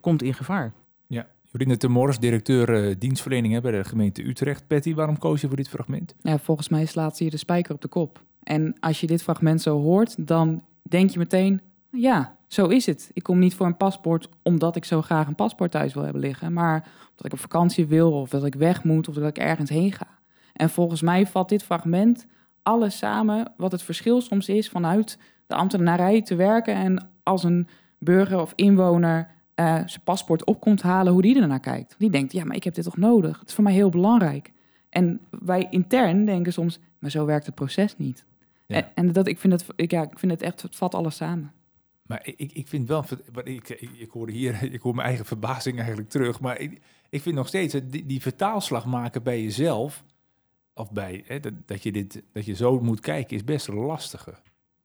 [0.00, 0.72] komt in gevaar.
[1.52, 4.66] Jorine de Mors, directeur dienstverlening hè, bij de gemeente Utrecht.
[4.66, 6.14] Patty, waarom koos je voor dit fragment?
[6.20, 8.22] Ja, volgens mij slaat ze hier de spijker op de kop.
[8.42, 13.10] En als je dit fragment zo hoort, dan denk je meteen, ja, zo is het.
[13.12, 16.22] Ik kom niet voor een paspoort omdat ik zo graag een paspoort thuis wil hebben
[16.22, 19.38] liggen, maar omdat ik op vakantie wil of dat ik weg moet of dat ik
[19.38, 20.06] ergens heen ga.
[20.52, 22.26] En volgens mij vat dit fragment
[22.62, 27.68] alles samen wat het verschil soms is vanuit de ambtenarij te werken en als een
[27.98, 31.94] burger of inwoner eh, zijn paspoort op komt halen, hoe die ernaar kijkt.
[31.98, 33.38] Die denkt, ja, maar ik heb dit toch nodig?
[33.38, 34.52] Het is voor mij heel belangrijk.
[34.88, 38.24] En wij intern denken soms, maar zo werkt het proces niet.
[38.68, 38.76] Ja.
[38.76, 41.16] En, en dat, ik, vind het, ik, ja, ik vind het echt, het vat alles
[41.16, 41.52] samen.
[42.02, 45.24] Maar ik, ik- ik vind wel, wat ik, ik, hoorde hier, ik hoor mijn eigen
[45.26, 46.40] verbazing eigenlijk terug.
[46.40, 50.04] Maar ik, ik vind nog steeds, dat die, die vertaalslag maken bij jezelf,
[50.74, 53.74] of bij, hè, dat, dat, je dit, dat je zo moet kijken, is best een
[53.74, 54.34] lastige.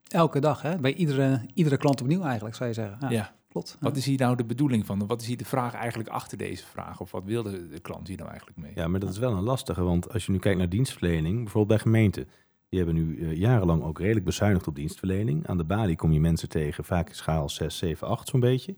[0.08, 0.78] Elke dag, hè?
[0.78, 2.98] bij iedere, iedere klant opnieuw eigenlijk, zou je zeggen.
[3.00, 3.36] Ja, Ja.
[3.50, 3.70] klopt.
[3.80, 3.88] Ja.
[3.88, 5.08] Wat is hier nou de bedoeling van?
[5.08, 7.00] Wat is hier de vraag eigenlijk achter deze vraag?
[7.02, 8.72] Of wat wilde de klant hier nou eigenlijk mee?
[8.76, 11.68] Ja, maar dat is wel een lastige, want als je nu kijkt naar dienstverlening, bijvoorbeeld
[11.68, 12.28] bij gemeenten,
[12.74, 15.48] die hebben nu eh, jarenlang ook redelijk bezuinigd op dienstverlening.
[15.48, 18.76] Aan de balie kom je mensen tegen, vaak in schaal 6, 7, 8 zo'n beetje.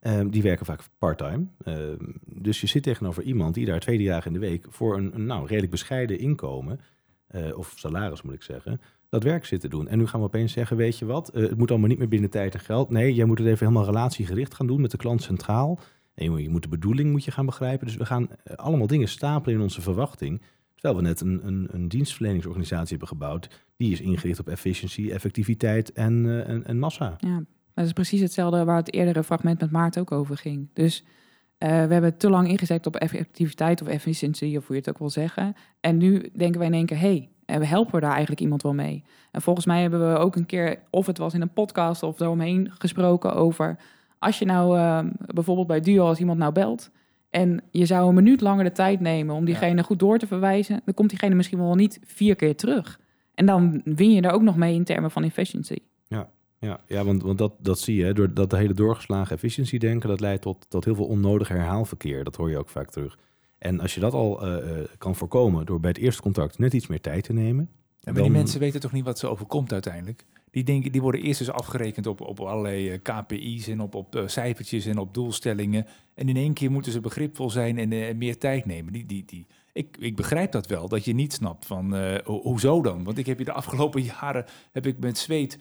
[0.00, 1.46] Ehm, die werken vaak part-time.
[1.64, 5.26] Ehm, dus je zit tegenover iemand die daar twee dagen in de week voor een,
[5.26, 6.80] nou, redelijk bescheiden inkomen,
[7.26, 9.88] eh, of salaris moet ik zeggen, dat werk zit te doen.
[9.88, 12.08] En nu gaan we opeens zeggen, weet je wat, eh, het moet allemaal niet meer
[12.08, 12.90] binnen tijd en geld.
[12.90, 15.78] Nee, jij moet het even helemaal relatiegericht gaan doen met de klant centraal.
[16.14, 17.86] En je moet- de bedoeling moet je gaan begrijpen.
[17.86, 20.42] Dus we gaan allemaal dingen stapelen in onze verwachting.
[20.80, 23.64] Terwijl we net een, een, een dienstverleningsorganisatie hebben gebouwd.
[23.76, 27.16] Die is ingericht op efficiëntie, effectiviteit en, eh, en, en massa.
[27.18, 27.42] Ja,
[27.74, 30.68] dat is precies hetzelfde waar het eerdere fragment met Maarten ook over ging.
[30.72, 31.04] Dus
[31.58, 34.98] eh, we hebben te lang ingezet op effectiviteit of efficiëntie, of hoe je het ook
[34.98, 35.54] wil zeggen.
[35.80, 39.04] En nu denken wij in één keer, hey, we helpen daar eigenlijk iemand wel mee.
[39.30, 42.16] En volgens mij hebben we ook een keer, of het was in een podcast of
[42.16, 43.78] daaromheen gesproken over...
[44.18, 46.90] als je nou eh, bijvoorbeeld bij Duo, als iemand nou belt...
[47.30, 50.80] en je zou een minuut langer de tijd nemen om diegene goed door te verwijzen...
[50.84, 53.00] dan komt diegene misschien wel niet vier keer terug.
[53.34, 55.78] En dan win je er ook nog mee in termen van efficiency.
[56.60, 58.04] Ja, ja want, want dat, dat zie je.
[58.04, 58.12] hè.
[58.12, 62.24] Door dat hele doorgeslagen efficiëntie denken, dat leidt tot, tot heel veel onnodig herhaalverkeer.
[62.24, 63.18] Dat hoor je ook vaak terug.
[63.58, 66.72] En als je dat al eh, eh, kan voorkomen door bij het eerste contact net
[66.72, 67.70] iets meer tijd te nemen.
[68.00, 70.24] Ja, maar die mensen weten toch niet wat ze overkomt uiteindelijk?
[70.50, 74.16] Die, denken, die worden eerst eens afgerekend op, op allerlei eh, KPI's en op, op
[74.16, 75.86] eh, cijfertjes en op doelstellingen.
[76.14, 78.92] En in één keer moeten ze begripvol zijn en eh, meer tijd nemen.
[78.92, 82.82] Die, die, die, ik, ik begrijp dat wel, dat je niet snapt van ho- hoezo
[82.82, 83.04] dan?
[83.04, 85.58] Want ik heb je de afgelopen jaren heb ik met zweet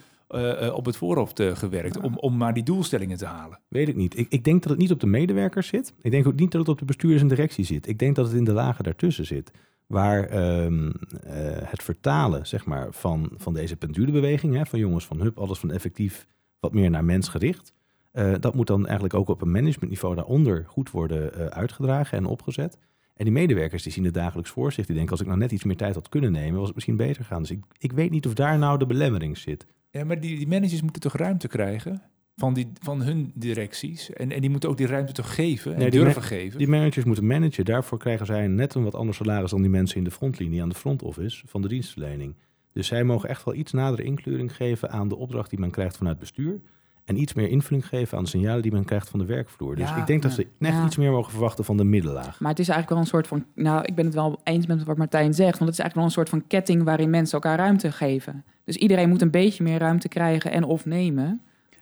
[0.74, 3.60] op het voorhoofd gewerkt om, om maar die doelstellingen te halen.
[3.68, 4.18] Weet ik niet.
[4.18, 5.94] Ik, ik denk dat het niet op de medewerkers zit.
[6.02, 7.88] Ik denk ook niet dat het op de bestuurders en directie zit.
[7.88, 9.52] Ik denk dat het in de lagen daartussen zit.
[9.88, 10.90] Waar ehm,
[11.24, 15.60] eh, het vertalen zeg maar, van, van deze pendulebeweging, hè, van jongens van hup, alles
[15.60, 16.28] van effectief,
[16.60, 17.74] wat meer naar mens gericht.
[18.12, 22.26] eh, dat moet dan eigenlijk ook op een managementniveau daaronder goed worden eh, uitgedragen en
[22.26, 22.78] opgezet.
[23.16, 24.86] En die medewerkers die zien het dagelijks voor zich.
[24.86, 26.96] Die denken, als ik nou net iets meer tijd had kunnen nemen, was het misschien
[26.98, 27.42] beter gaan.
[27.42, 29.66] Dus ik, ik weet niet of daar nou de belemmering zit.
[29.90, 32.02] Ja, maar die, die managers moeten toch ruimte krijgen
[32.38, 34.14] van, die, van hun directies?
[34.14, 36.58] En, en die moeten ook die ruimte toch geven en Nee, durven geven?
[36.58, 37.66] Die managers moeten managen.
[37.66, 40.70] Daarvoor krijgen zij net een wat ander salaris dan die mensen in de frontlinie aan
[40.70, 42.36] de front office van de dienstverlening.
[42.74, 45.98] Dus zij mogen echt wel iets nadere inkleuring geven aan de opdracht die men krijgt
[45.98, 46.60] vanuit bestuur.
[47.06, 49.76] En iets meer invulling geven aan de signalen die men krijgt van de werkvloer.
[49.76, 50.86] Dus Ja, ik denk dat ze net Ja.
[50.86, 52.40] iets meer mogen verwachten van de middenlaag.
[52.40, 53.46] Maar het is eigenlijk wel een soort van.
[53.56, 55.58] Nou, ik ben het wel eens met wat Martijn zegt.
[55.60, 58.44] Want het is eigenlijk wel een soort van ketting waarin mensen elkaar ruimte geven.
[58.64, 61.42] Dus iedereen moet een beetje meer ruimte krijgen en of nemen.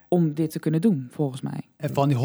[0.10, 1.62] Om dit te kunnen doen, volgens mij.
[1.78, 2.18] En van die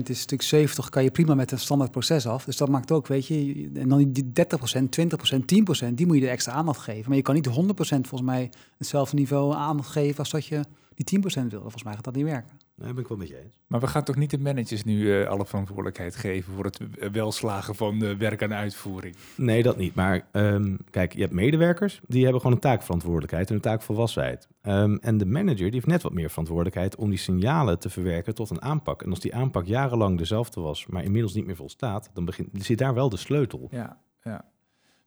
[0.00, 2.44] 100% is stuk 70 kan je prima met een standaard proces af.
[2.44, 6.22] Dus dat maakt ook, weet je, en dan die 30%, 20%, 10%, die moet je
[6.22, 7.04] de extra aandacht geven.
[7.08, 10.64] Maar je kan niet 100% volgens mij hetzelfde niveau aandacht geven als dat je
[10.94, 11.60] die 10% wil.
[11.60, 12.67] Volgens mij gaat dat niet werken.
[12.78, 13.58] Daar ben ik wel met je eens.
[13.66, 16.80] Maar we gaan toch niet de managers nu eh, alle verantwoordelijkheid geven voor het
[17.12, 19.16] welslagen van eh, werk aan uitvoering?
[19.36, 19.94] Nee, dat niet.
[19.94, 24.48] Maar ehm, kijk, je hebt medewerkers, die hebben gewoon een taakverantwoordelijkheid en een taakvolwassenheid.
[24.62, 28.34] Ehm, en de manager, die heeft net wat meer verantwoordelijkheid om die signalen te verwerken
[28.34, 29.02] tot een aanpak.
[29.02, 32.78] En als die aanpak jarenlang dezelfde was, maar inmiddels niet meer volstaat, dan begint, zit
[32.78, 33.68] daar wel de sleutel.
[33.70, 34.44] Ja, ja.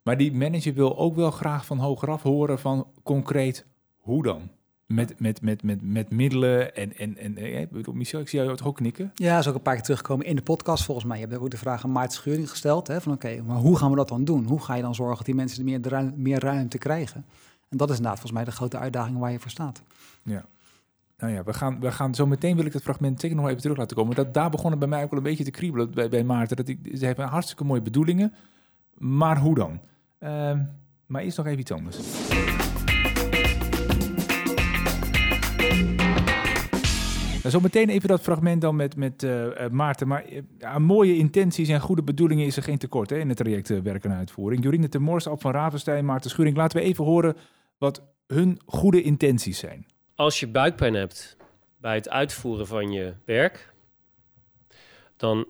[0.02, 3.66] Maar die manager wil ook wel graag van hogeraf horen van concreet
[3.98, 4.50] hoe dan?
[4.94, 8.44] Met, met, met, met, met middelen en, en, en eh, ik bedoel, Michel, ik zie
[8.44, 9.12] jou toch ook knikken?
[9.16, 11.20] Ja, is ook een paar keer terugkomen in de podcast volgens mij.
[11.20, 12.88] Je hebt ook de vraag aan Maarten Scheuring gesteld.
[12.88, 14.46] Hè, van oké, maar hoe gaan we dat dan doen?
[14.46, 17.26] Hoe ga je dan zorgen dat die mensen meer, ruim, meer ruimte krijgen?
[17.70, 19.82] En dat is inderdaad volgens mij de grote uitdaging waar je voor staat.
[20.24, 20.46] Ja.
[21.18, 23.62] Nou ja, we gaan, we gaan zo meteen wil ik het fragment zeker nog even
[23.62, 24.16] terug laten komen.
[24.16, 26.58] Dat, daar begon het bij mij ook wel een beetje te kriebelen bij, bij Maarten.
[26.58, 28.34] Dat ik, ze hebben hartstikke mooie bedoelingen,
[28.98, 29.80] maar hoe dan?
[30.20, 30.60] Ehm,
[31.06, 31.98] maar eerst nog even iets anders.
[37.42, 40.08] Nou, zo meteen even dat fragment dan met, met eh, eh, Maarten.
[40.08, 43.38] Maar eh, aan mooie intenties en goede bedoelingen is er geen tekort hè, in het
[43.38, 44.64] traject werken en uitvoering.
[44.64, 46.58] Jorine de Mors, Ab van Ravenstein, Maarten Schuring.
[46.58, 47.36] Laten we even horen
[47.78, 49.86] wat hun goede intenties zijn.
[50.16, 51.38] Als je buikpijn hebt
[51.78, 53.74] bij het uitvoeren van je werk,
[55.18, 55.48] dan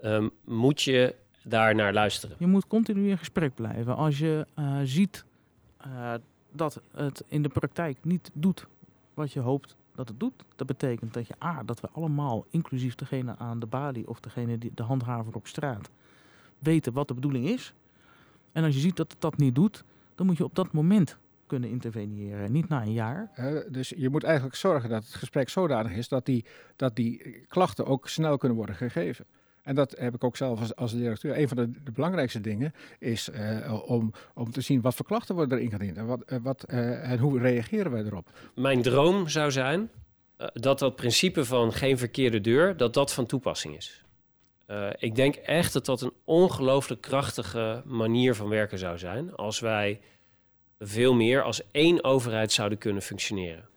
[0.00, 1.14] ehm, moet je
[1.44, 2.36] daar naar luisteren.
[2.38, 3.96] Je moet continu in gesprek blijven.
[3.96, 5.24] Als je eh, ziet
[5.78, 6.14] eh,
[6.52, 8.66] dat het in de praktijk niet doet
[9.14, 12.94] wat je hoopt dat het doet, dat betekent dat je A, dat we allemaal, inclusief
[12.94, 15.90] degene aan de balie of degene die de handhaver op straat,
[16.58, 17.74] weten wat de bedoeling is.
[18.52, 21.18] En als je ziet dat het dat niet doet, dan moet je op dat moment
[21.46, 23.30] kunnen interveneren, niet na een jaar.
[23.68, 26.44] Dus je moet eigenlijk zorgen dat het gesprek zodanig is dat die,
[26.76, 29.24] dat die klachten ook snel kunnen worden gegeven.
[29.62, 31.38] En dat heb ik ook zelf als, als directeur.
[31.38, 35.34] Een van de, de belangrijkste dingen is eh, om, om te zien wat voor klachten
[35.34, 38.30] worden er ingediend en, wat, eh, wat, eh, en hoe reageren wij erop.
[38.54, 39.90] Mijn droom zou zijn
[40.52, 44.04] dat dat principe van geen verkeerde deur, dat dat van toepassing is.
[44.98, 50.00] Ik denk echt dat dat een ongelooflijk krachtige manier van werken zou zijn als wij
[50.78, 53.68] veel meer als één overheid zouden kunnen functioneren.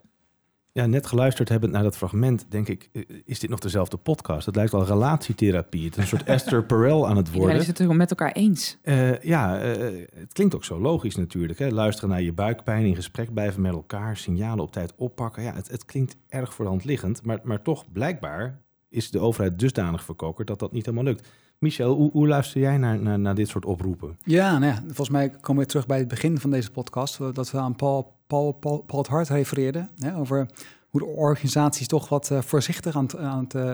[0.78, 4.46] Ja, net geluisterd hebben naar dat fragment, denk ik, eh, is dit nog dezelfde podcast?
[4.46, 5.86] Het lijkt wel relatietherapie.
[5.86, 7.62] Het is een soort Esther Perel aan het Iedereen worden.
[7.62, 8.78] is het met elkaar eens.
[8.82, 11.60] Eh, ja, eh, het klinkt ook zo logisch natuurlijk.
[11.60, 11.70] Hè?
[11.70, 15.44] Luisteren naar je buikpijn, in gesprek blijven met elkaar, signalen op tijd oppakken.
[15.44, 19.19] Ja, het, het klinkt erg voor de hand liggend, maar, maar toch blijkbaar is de
[19.19, 21.28] overheid dusdanig verkokerd dat dat niet helemaal lukt.
[21.60, 24.17] Michel, hoe, hoe luister jij naar, naar, naar dit soort oproepen?
[24.24, 27.17] Ja, nou ja, volgens mij komen we terug bij het begin van deze podcast.
[27.34, 29.89] Dat we aan Paul, Paul, Paul, Paul Hart refereerden.
[29.98, 30.48] Hè, over
[30.89, 33.74] hoe de organisaties toch wat eh, voorzichtig aan het, aan het eh,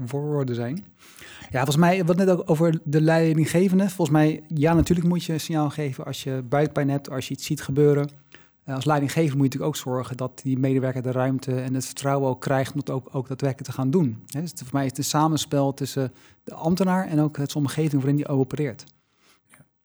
[0.00, 0.84] worden zijn.
[1.50, 3.88] Ja, volgens mij, wat net ook over de leidinggevende.
[3.88, 7.34] Volgens mij, ja, natuurlijk moet je een signaal geven als je buikpijn hebt, als je
[7.34, 8.10] iets ziet gebeuren.
[8.64, 11.86] Eh, als leidinggever moet je natuurlijk ook zorgen dat die medewerker de ruimte en het
[11.86, 14.22] vertrouwen ook krijgt om het ook, ook daadwerkelijk te gaan doen.
[14.26, 16.12] Hè, dus voor mij is het een samenspel tussen
[16.44, 18.84] de ambtenaar en ook het omgeving waarin die opereert.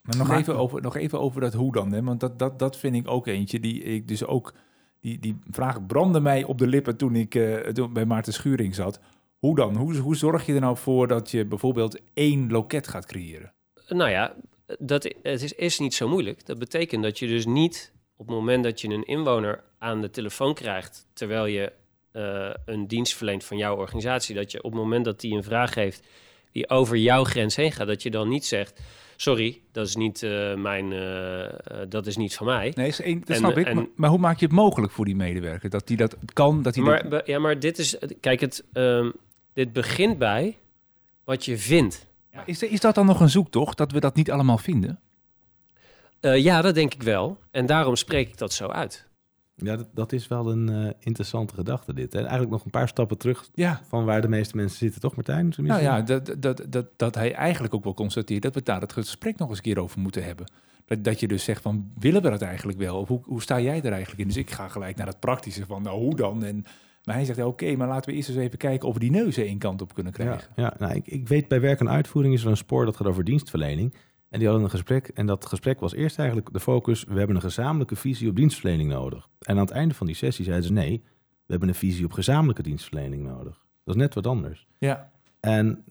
[0.01, 1.91] Maar nog, Maar- even over, nog even over dat hoe dan.
[1.91, 2.03] Hè?
[2.03, 4.53] Want dat, dat, dat vind ik ook eentje die ik dus ook...
[4.99, 8.75] Die, die vraag brandde mij op de lippen toen ik eh, toen bij Maarten Schuring
[8.75, 8.99] zat.
[9.37, 9.75] Hoe dan?
[9.75, 13.53] Hoe, hoe zorg je er nou voor dat je bijvoorbeeld één loket gaat creëren?
[13.87, 14.35] Nou ja,
[14.79, 16.45] dat, het is, is niet zo moeilijk.
[16.45, 20.09] Dat betekent dat je dus niet op het moment dat je een inwoner aan de
[20.09, 21.71] telefoon krijgt, terwijl je
[22.11, 25.43] eh, een dienst verleent van jouw organisatie, dat je op het moment dat die een
[25.43, 26.07] vraag heeft
[26.51, 28.79] die over jouw grens heen gaat, dat je dan niet zegt:
[29.15, 32.71] Sorry, dat is niet, eh, mijn, eh, dat is niet van mij.
[32.75, 33.65] Nee, is één, dat En, snap ik.
[33.65, 35.69] en- maar, maar hoe maak je het mogelijk voor die medewerker?
[35.69, 39.11] Dat die dat kan, dat hij Maar, dat- ja, maar dit is, kijk, het, ehm,
[39.53, 40.57] dit begint bij
[41.23, 42.05] wat je vindt.
[42.33, 44.99] Maar Is, is dat dan nog een zoektocht, dat we dat niet allemaal vinden?
[46.19, 47.39] Eh, ja, dat denk ik wel.
[47.51, 49.05] En daarom spreek ik dat zo uit.
[49.55, 52.13] Ja, dat, dat is wel een eh, interessante gedachte dit.
[52.13, 53.81] En eigenlijk nog een paar stappen terug Ja.
[53.87, 55.53] van waar de meeste mensen zitten, toch Martijn?
[55.57, 58.93] Nou ja, dat, dat, dat, dat hij eigenlijk ook wel constateert dat we daar het
[58.93, 60.51] gesprek nog eens een keer over moeten hebben.
[60.85, 62.99] Dat, dat je dus zegt van, willen we dat eigenlijk wel?
[62.99, 64.27] Of hoe, hoe sta jij er eigenlijk in?
[64.27, 66.43] Dus ik ga gelijk naar het praktische van, nou hoe dan?
[66.43, 66.65] En,
[67.03, 69.11] maar hij zegt, ja, oké, maar laten we eerst eens even kijken of we die
[69.11, 70.47] neuzen één kant op kunnen Ja, krijgen.
[70.55, 73.07] ja nou, ik, ik weet bij werk en uitvoering is er een spoor dat gaat
[73.07, 73.93] over dienstverlening.
[74.29, 75.07] En die hadden een gesprek.
[75.07, 77.03] En dat gesprek was eerst eigenlijk de focus.
[77.03, 79.29] We hebben een gezamenlijke visie op dienstverlening nodig.
[79.39, 81.01] En aan het einde van die sessie zeiden ze nee,
[81.45, 83.65] we hebben een visie op gezamenlijke dienstverlening nodig.
[83.83, 84.67] Dat is net wat anders.
[84.77, 85.11] Ja.
[85.39, 85.83] En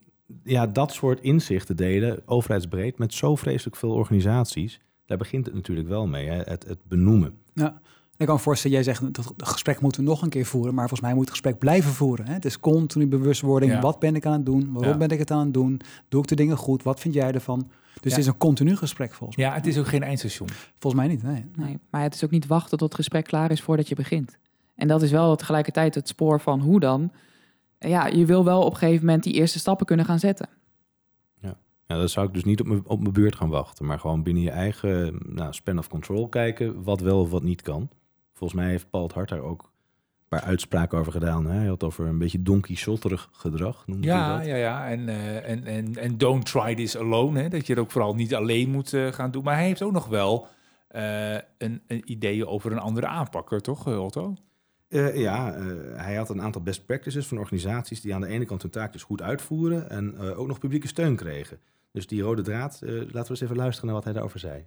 [0.44, 4.80] ja, dat soort inzichten delen, overheidsbreed, met zo vreselijk veel organisaties.
[5.06, 6.36] Daar begint het natuurlijk wel mee, hè?
[6.42, 7.34] Het, het benoemen.
[7.54, 7.80] Ja.
[8.16, 10.74] Ik kan me voorstellen, jij zegt dat het gesprek moeten we nog een keer voeren,
[10.74, 12.26] maar volgens mij moet het gesprek blijven voeren.
[12.26, 12.32] Hè?
[12.32, 13.72] Het is continu bewustwording.
[13.72, 13.80] Ja.
[13.80, 14.72] Wat ben ik aan het doen?
[14.72, 14.98] Waarom Ja.
[14.98, 15.80] ben ik het aan het doen?
[16.08, 16.82] Doe ik de dingen goed?
[16.82, 17.70] Wat vind jij ervan?
[18.06, 18.20] Dus Ja.
[18.20, 19.46] het is een continu gesprek volgens mij.
[19.46, 20.48] ja, het is ook geen eindstation.
[20.78, 21.22] Volgens mij niet.
[21.22, 21.44] Nee.
[21.56, 24.38] Nee, maar het is ook niet wachten tot het gesprek klaar is voordat je begint.
[24.74, 27.12] En dat is wel tegelijkertijd het spoor van hoe dan.
[27.78, 30.48] Ja, je wil wel op een gegeven moment die eerste stappen kunnen gaan zetten.
[31.88, 34.22] Ja, dan zou ik dus niet op mijn, op mijn beurt gaan wachten, maar gewoon
[34.22, 37.88] binnen je eigen nou, span of control kijken wat wel of wat niet kan.
[38.32, 39.72] Volgens mij heeft Paul het Hart daar ook
[40.28, 41.46] paar uitspraken over gedaan.
[41.46, 41.58] Hè?
[41.58, 43.86] Hij had over een beetje Don Quixoterig gedrag.
[43.86, 44.46] noemde Ja, dat.
[44.46, 44.88] ja, ja.
[44.88, 47.40] En, eh, en, en, en don't try this alone.
[47.40, 47.48] Hè?
[47.48, 49.44] Dat je het ook vooral niet alleen moet eh, gaan doen.
[49.44, 50.46] Maar hij heeft ook nog wel
[50.88, 54.34] eh, een, een idee over een andere aanpak, toch, Otto?
[54.88, 55.64] Eh, ja, eh,
[55.96, 58.92] hij had een aantal best practices van organisaties die aan de ene kant hun taak
[58.92, 61.58] dus goed uitvoeren en eh, ook nog publieke steun kregen.
[61.92, 64.66] Dus die rode draad, eh, laten we eens even luisteren naar wat hij daarover zei.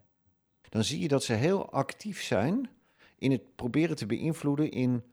[0.69, 2.69] dan zie je dat ze heel actief zijn
[3.17, 5.03] in het proberen te beïnvloeden in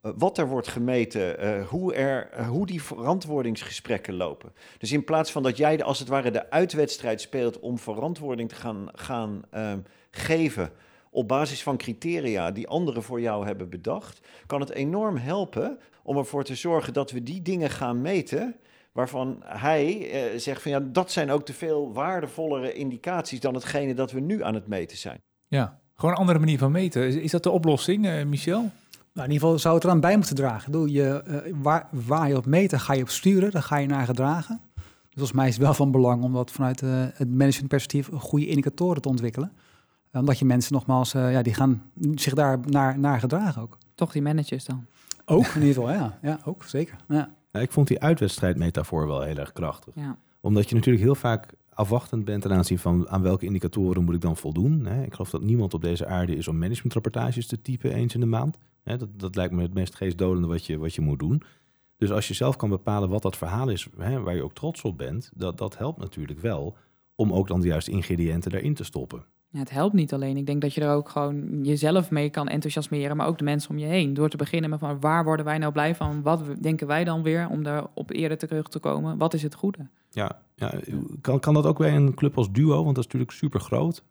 [0.00, 4.52] wat er wordt gemeten, eh, hoe, er, eh, hoe die verantwoordingsgesprekken lopen.
[4.78, 8.54] Dus in plaats van dat jij als het ware de uitwedstrijd speelt om verantwoording te
[8.54, 9.78] gaan, gaan ehm,
[10.10, 10.70] geven
[11.10, 16.16] op basis van criteria die anderen voor jou hebben bedacht, kan het enorm helpen om
[16.16, 18.56] ervoor te zorgen dat we die dingen gaan meten
[18.92, 23.94] waarvan hij eh, zegt van ja, dat zijn ook de veel waardevollere indicaties dan hetgene
[23.94, 25.20] dat we nu aan het meten zijn.
[25.46, 27.06] Ja, gewoon een andere manier van meten.
[27.06, 28.70] Is, is dat de oplossing, eh, Michel?
[29.20, 30.72] Nou, in ieder geval zou het eraan bij moeten dragen.
[30.72, 33.86] Doe je, eh, waar, waar je op meten, ga je op sturen, daar ga je
[33.86, 34.60] naar gedragen.
[34.74, 38.46] Dus volgens mij is het wel van belang om dat vanuit eh, het managementperspectief goede
[38.46, 39.52] indicatoren te ontwikkelen.
[40.12, 41.82] Omdat je mensen nogmaals, eh, ja, die gaan
[42.14, 43.78] zich daar naar, naar gedragen ook.
[43.94, 44.86] Toch die managers dan.
[45.24, 46.18] Ook in ieder geval, ja.
[46.22, 46.96] Ja, ook, zeker.
[47.08, 47.30] Ja.
[47.52, 49.94] Nou, ik vond die uitwedstrijdmetafoor wel heel erg krachtig.
[49.94, 50.16] Ja.
[50.40, 54.20] Omdat je natuurlijk heel vaak afwachtend bent ten aanzien van aan welke indicatoren moet ik
[54.20, 54.86] dan voldoen.
[54.86, 55.02] Hè?
[55.02, 58.26] Ik geloof dat niemand op deze aarde is om managementrapportages te typen eens in de
[58.26, 58.58] maand.
[58.82, 58.96] Hè?
[58.96, 61.42] Dat, dat lijkt me het meest geestdodende wat je, wat je moet doen.
[61.96, 64.82] Dus als je zelf kan bepalen wat dat verhaal is hè, waar je ook trots
[64.82, 66.76] op bent, dat, dat helpt natuurlijk wel
[67.14, 69.24] om ook dan de juiste ingrediënten daarin te stoppen.
[69.52, 70.36] Het helpt niet alleen.
[70.36, 73.70] Ik denk dat je er ook gewoon jezelf mee kan enthousiasmeren, maar ook de mensen
[73.70, 74.14] om je heen.
[74.14, 76.22] Door te beginnen met van waar worden wij nou blij van?
[76.22, 79.18] Wat denken wij dan weer om daar op eerder terug te komen?
[79.18, 79.88] Wat is het goede?
[80.10, 80.72] Ja, ja
[81.20, 82.74] kan, kan dat ook bij een club als Duo?
[82.84, 84.02] Want dat is natuurlijk super groot.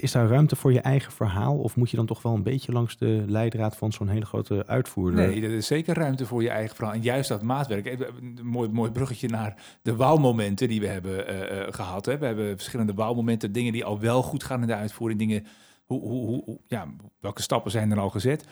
[0.00, 1.58] is daar ruimte voor je eigen verhaal?
[1.58, 4.66] Of moet je dan toch wel een beetje langs de leidraad van zo'n hele grote
[4.66, 5.26] uitvoerder?
[5.26, 6.94] Nee, er is zeker ruimte voor je eigen verhaal.
[6.94, 7.86] En juist dat maatwerk.
[8.20, 12.06] Een mooi, mooi bruggetje naar de wauwmomenten die we hebben eh, eh, gehad.
[12.06, 12.18] Hè.
[12.18, 15.18] We hebben verschillende wauwmomenten, dingen die al wel goed gaan in de uitvoering.
[15.18, 15.46] Dingen,
[15.84, 16.86] hoe, hoe, hoe- ja,
[17.20, 18.46] welke stappen zijn er al gezet?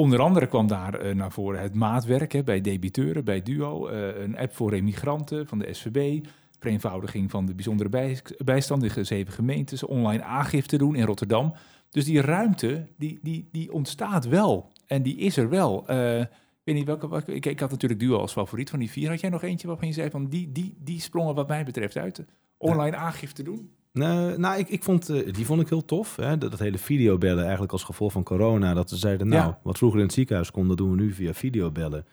[0.00, 3.86] Onder andere kwam daar eh, naar voren het maatwerk hè, bij debiteuren, bij Duo.
[3.86, 6.24] eh, een app voor remigranten van de SVB.
[6.58, 9.84] Vereenvoudiging van de bijzondere bij, bijstand in zeven gemeentes.
[9.84, 11.54] Online aangifte doen in Rotterdam.
[11.90, 14.72] Dus die ruimte, die, die, die ontstaat wel.
[14.86, 15.86] En die is er wel.
[15.86, 16.28] Eh, ik
[16.64, 19.08] weet niet welke, welke ik, ik had natuurlijk Duo als favoriet van die vier.
[19.08, 21.96] Had jij nog eentje waarvan je zei van die, die, die sprongen wat mij betreft
[21.96, 22.24] uit?
[22.56, 23.70] Online aangifte doen?
[23.92, 26.16] Nou, nou ik, ik vond, eh, die vond ik heel tof.
[26.16, 26.38] Hè?
[26.38, 28.74] Dat, dat hele videobellen eigenlijk als gevolg van corona.
[28.74, 29.58] Dat ze zeiden, nou, Ja.
[29.62, 32.04] wat vroeger in het ziekenhuis kon, dat doen we nu via videobellen.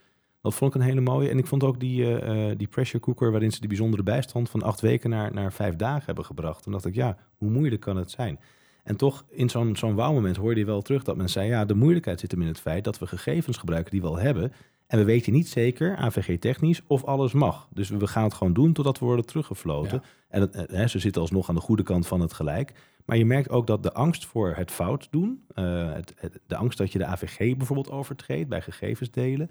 [0.41, 1.29] Dat vond ik een hele mooie.
[1.29, 4.61] En ik vond ook die, eh, die pressure cooker waarin ze die bijzondere bijstand van
[4.63, 6.63] acht weken naar, naar vijf dagen hebben gebracht.
[6.63, 8.39] Toen dacht ik, ja, hoe moeilijk kan het zijn?
[8.83, 11.73] En toch, in zo'n zo'n wauw-moment hoorde je wel terug dat men zei, ja, de
[11.73, 14.51] moeilijkheid zit hem in het feit dat we gegevens gebruiken die we al hebben.
[14.87, 17.67] En we weten niet zeker, AVG-technisch, of alles mag.
[17.73, 20.01] Dus we gaan het gewoon doen totdat we worden teruggefloten.
[20.29, 22.73] En het, eh, hè, ze zitten alsnog aan de goede kant van het gelijk.
[23.05, 26.55] Maar je merkt ook dat de angst voor het fout doen, eh, het, het- de
[26.55, 29.49] angst dat je de AVG bijvoorbeeld overtreedt bij gegevens delen,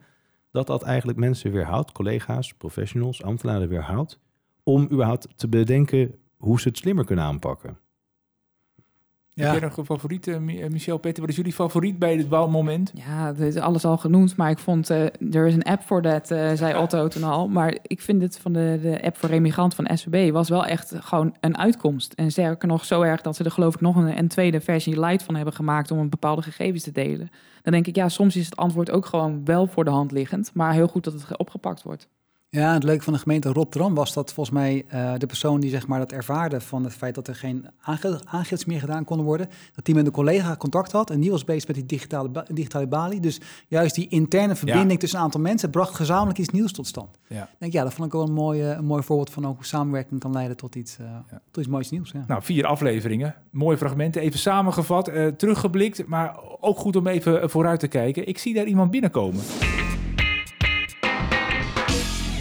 [0.50, 4.20] dat dat eigenlijk mensen weerhoudt, collega's, professionals, ambtenaren weerhoudt,
[4.62, 7.78] om überhaupt te bedenken hoe ze het slimmer kunnen aanpakken.
[9.44, 11.20] Heb jij nog een favoriet, eh, Mi- eh, Michel Peter?
[11.20, 12.90] Wat is jullie favoriet bij dit wauwmoment?
[12.94, 15.02] Ja, het is alles al genoemd, maar ik vond, eh,
[15.34, 17.48] er is een app voor dat, eh, zei Otto toen al.
[17.48, 20.94] Maar ik vind het van de, de app voor remigrant van SVB was wel echt
[20.98, 22.12] gewoon een uitkomst.
[22.12, 25.00] En sterker nog, zo erg dat ze er geloof ik nog een, een tweede versie
[25.00, 27.30] light van hebben gemaakt om een bepaalde gegevens te delen.
[27.62, 30.50] Dan denk ik, ja, soms is het antwoord ook gewoon wel voor de hand liggend,
[30.54, 32.08] maar heel goed dat het ge- opgepakt wordt.
[32.56, 35.70] Ja, het leuke van de gemeente Rotterdam was dat volgens mij eh, de persoon die
[35.70, 37.66] zeg maar, dat ervaarde van het feit dat er geen
[38.24, 41.44] aangiftes meer gedaan konden worden, dat die met een collega contact had en die was
[41.44, 43.20] bezig met die digitale, ba- digitale balie.
[43.20, 47.18] Dus juist die interne verbinding tussen een aantal mensen bracht gezamenlijk iets nieuws tot stand.
[47.28, 47.42] Ja.
[47.42, 49.64] Ik denk, ja, dat vond ik wel een mooi, een mooi voorbeeld van ook hoe
[49.66, 51.04] samenwerking kan leiden tot iets, eh,
[51.50, 52.10] tot iets moois nieuws.
[52.10, 52.24] Ja.
[52.26, 53.34] Nou, vier afleveringen.
[53.50, 54.22] Mooie fragmenten.
[54.22, 56.06] Even samengevat, eh, teruggeblikt.
[56.06, 58.28] Maar ook goed om even vooruit te kijken.
[58.28, 59.40] Ik zie daar iemand binnenkomen.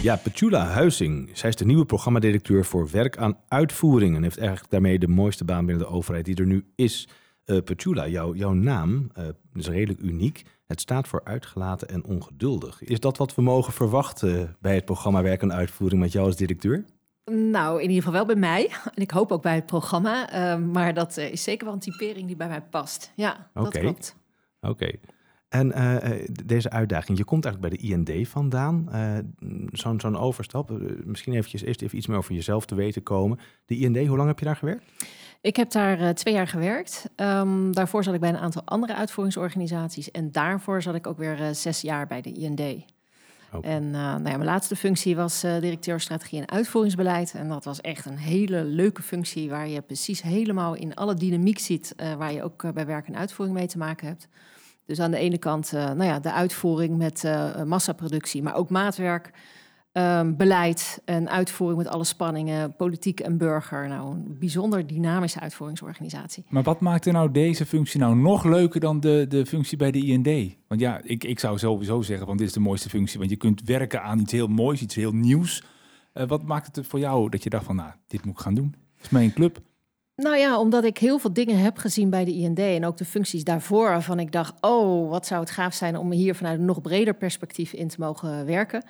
[0.02, 1.30] Ja, Petula Huizing.
[1.32, 4.16] Zij is de nieuwe programmadirecteur voor werk aan uitvoering.
[4.16, 7.08] En heeft eigenlijk daarmee de mooiste baan binnen de overheid die er nu is.
[7.44, 10.44] Eh Petula, jouw, jouw naam eh, is redelijk uniek.
[10.66, 12.82] Het staat voor uitgelaten en ongeduldig.
[12.82, 16.36] Is dat wat we mogen verwachten bij het programma Werk aan Uitvoering met jou als
[16.36, 16.84] directeur?
[17.30, 18.70] Nou, in ieder geval wel bij mij.
[18.94, 20.56] En ik hoop ook bij het programma.
[20.56, 23.12] Maar dat eh, is zeker wel een typering die bij mij past.
[23.14, 24.16] Ja, dat klopt.
[24.60, 24.90] Oké.
[25.56, 28.88] En eh, eh, deze uitdaging, je komt eigenlijk bij de IND vandaan.
[28.92, 29.18] Eh,
[29.72, 30.70] zo'n, overstap,
[31.04, 33.38] misschien eventjes eerst even iets meer over jezelf te weten komen.
[33.66, 34.84] De IND, hoe lang heb je daar gewerkt?
[35.40, 37.10] Ik heb daar twee jaar gewerkt.
[37.16, 40.10] Ehm, daarvoor zat ik bij een aantal andere uitvoeringsorganisaties.
[40.10, 42.60] En daarvoor zat ik ook weer zes jaar bij de IND.
[43.60, 47.34] En nou ja, mijn laatste functie was directeur strategie en uitvoeringsbeleid.
[47.34, 51.58] En dat was echt een hele leuke functie waar je precies helemaal in alle dynamiek
[51.58, 54.28] ziet, waar je ook bij werk en uitvoering mee te maken hebt.
[54.86, 57.24] Dus aan de ene kant nou ja, de uitvoering met
[57.64, 59.32] massaproductie, maar ook maatwerk.
[59.92, 63.88] Um, beleid en uitvoering met alle spanningen, politiek en burger.
[63.88, 66.44] Nou, een bijzonder dynamische uitvoeringsorganisatie.
[66.48, 69.98] Maar wat maakte nou deze functie nou nog leuker dan de, de functie bij de
[69.98, 70.56] IND?
[70.68, 73.18] Want ja, ik, ik zou sowieso zeggen, want dit is de mooiste functie.
[73.18, 75.64] Want je kunt werken aan iets heel moois, iets heel nieuws.
[76.14, 78.54] Uh, wat maakt het voor jou dat je dacht van, nou, dit moet ik gaan
[78.54, 78.74] doen?
[78.96, 79.60] Het is mijn club.
[80.16, 83.04] Nou ja, omdat ik heel veel dingen heb gezien bij de IND en ook de
[83.04, 86.64] functies daarvoor, waarvan ik dacht, oh, wat zou het gaaf zijn om hier vanuit een
[86.64, 88.84] nog breder perspectief in te mogen werken.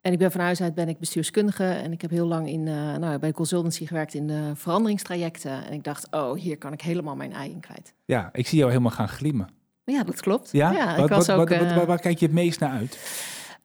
[0.00, 2.66] En ik ben van huis uit ben ik bestuurskundige en ik heb heel lang in,
[2.66, 5.66] uh, nou, bij consultancy gewerkt in de veranderingstrajecten.
[5.66, 7.94] En ik dacht, oh, hier kan ik helemaal mijn ei in kwijt.
[8.04, 9.48] Ja, ik zie jou helemaal gaan glimmen.
[9.84, 10.48] Ja, dat klopt.
[10.52, 12.70] Ja, ja wat, ik was wat, ook, wat, waar, waar kijk je het meest naar
[12.70, 12.98] uit?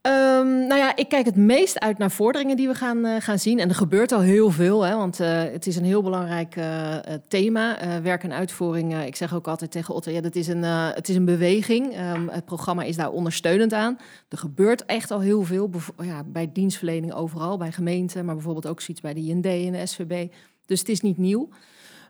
[0.08, 3.40] Um, nou ja, ik kijk het meest uit naar vorderingen die we gaan, uh, gaan
[3.40, 3.60] zien.
[3.60, 6.96] En er gebeurt al heel veel, hè, want uh, het is een heel belangrijk uh,
[7.28, 7.78] thema.
[8.02, 11.16] werk en uitvoering, ik zeg ook altijd tegen Otto, ja, dat is een, het is
[11.16, 12.00] een beweging.
[12.00, 13.98] Um, het programma is daar ondersteunend aan.
[14.30, 15.70] Er gebeurt echt al heel veel,
[16.02, 19.86] ja, bij dienstverlening overal, bij gemeenten, maar bijvoorbeeld ook zoiets bij de IND en de
[19.86, 20.28] SVB.
[20.66, 21.50] Dus het is niet nieuw.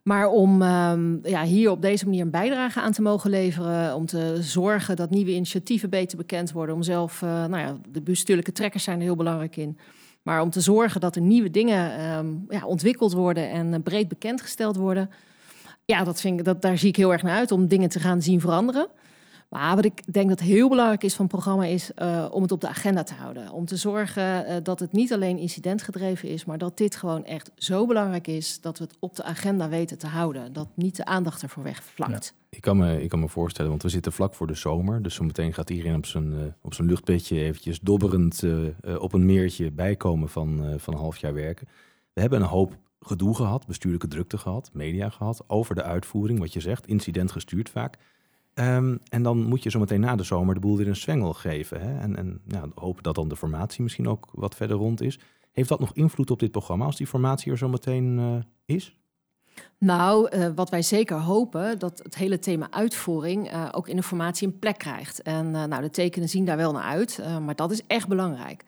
[0.04, 4.06] Maar om um, ja, hier op deze manier een bijdrage aan te mogen leveren, om
[4.06, 8.52] te zorgen dat nieuwe initiatieven beter bekend worden, om zelf, uh, nou ja, de bestuurlijke
[8.52, 9.78] trekkers zijn er heel belangrijk in.
[10.22, 14.08] Maar om te zorgen dat er nieuwe dingen um, ja, ontwikkeld worden en uh, breed
[14.08, 15.10] bekendgesteld worden.
[15.86, 18.00] Ja, dat vind ik, dat, daar zie ik heel erg naar uit om dingen te
[18.00, 18.88] gaan zien veranderen.
[19.54, 22.52] Maar wat ik denk dat heel belangrijk is van het programma is uh, om het
[22.52, 23.52] op de agenda te houden.
[23.52, 27.52] Om te zorgen uh, dat het niet alleen incidentgedreven is, maar dat dit gewoon echt
[27.56, 30.54] zo belangrijk is dat we het op de agenda weten te houden.
[30.54, 32.34] Dat niet de aandacht ervoor wegvlakt.
[32.50, 35.02] Ik, kan me, ik kan me voorstellen, want we zitten vlak voor de zomer.
[35.02, 38.44] Dus zometeen gaat iedereen op zijn, uh, op zijn luchtbedje eventjes dobberend
[39.00, 41.68] op een meertje bijkomen van, van een half jaar werken.
[42.14, 46.54] We hebben een hoop gedoe gehad, bestuurlijke drukte gehad, media gehad over de uitvoering, wat
[46.54, 47.98] je zegt, incident gestuurd vaak.
[48.56, 51.82] Um, en dan moet je zometeen na de zomer de boel weer een zwengel geven.
[51.82, 52.00] Hè?
[52.00, 55.20] En, en nou, hopen dat dan de formatie misschien ook wat verder rond is.
[55.52, 58.36] Heeft dat nog invloed op dit programma als die formatie er zometeen uh,
[58.66, 58.98] is?
[59.78, 64.04] Nou, uh, wat wij zeker hopen, dat het hele thema uitvoering uh, ook in de
[64.04, 65.22] formatie een plek krijgt.
[65.22, 68.64] En nou, de tekenen zien daar wel naar uit, maar dat is echt belangrijk.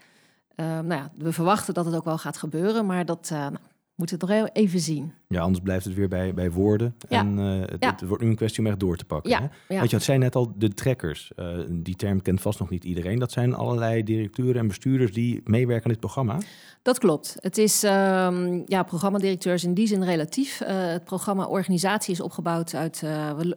[0.55, 3.55] nou ja, we verwachten dat het ook wel gaat gebeuren, maar dat nou,
[3.95, 5.13] moeten we nog even zien.
[5.27, 6.95] Ja, anders blijft het weer bij, bij woorden.
[7.09, 7.19] Ja.
[7.19, 7.91] En uh, het, Ja.
[7.91, 9.29] het wordt nu een kwestie om echt door te pakken.
[9.31, 9.77] Ja, Hè?
[9.77, 11.31] Want je zei net al, de trekkers.
[11.35, 13.19] Uh, die term kent vast nog niet iedereen.
[13.19, 16.37] Dat zijn allerlei directeuren en bestuurders die meewerken aan dit programma.
[16.81, 17.35] Dat klopt.
[17.39, 20.61] Het is um, ja, programmadirecteurs in die zin relatief.
[20.61, 23.03] Uh, het programma organisatie is opgebouwd uit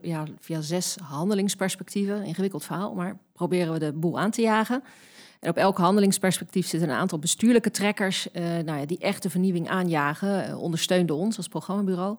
[0.03, 2.24] ja, via zes handelingsperspectieven.
[2.24, 4.82] Ingewikkeld verhaal, maar proberen we de boel aan te jagen.
[5.41, 9.30] En op elk handelingsperspectief zitten een aantal bestuurlijke trekkers uh, nou ja, die echt de
[9.30, 10.49] vernieuwing aanjagen.
[10.49, 12.16] Uh, ondersteunden ons als programmabureau.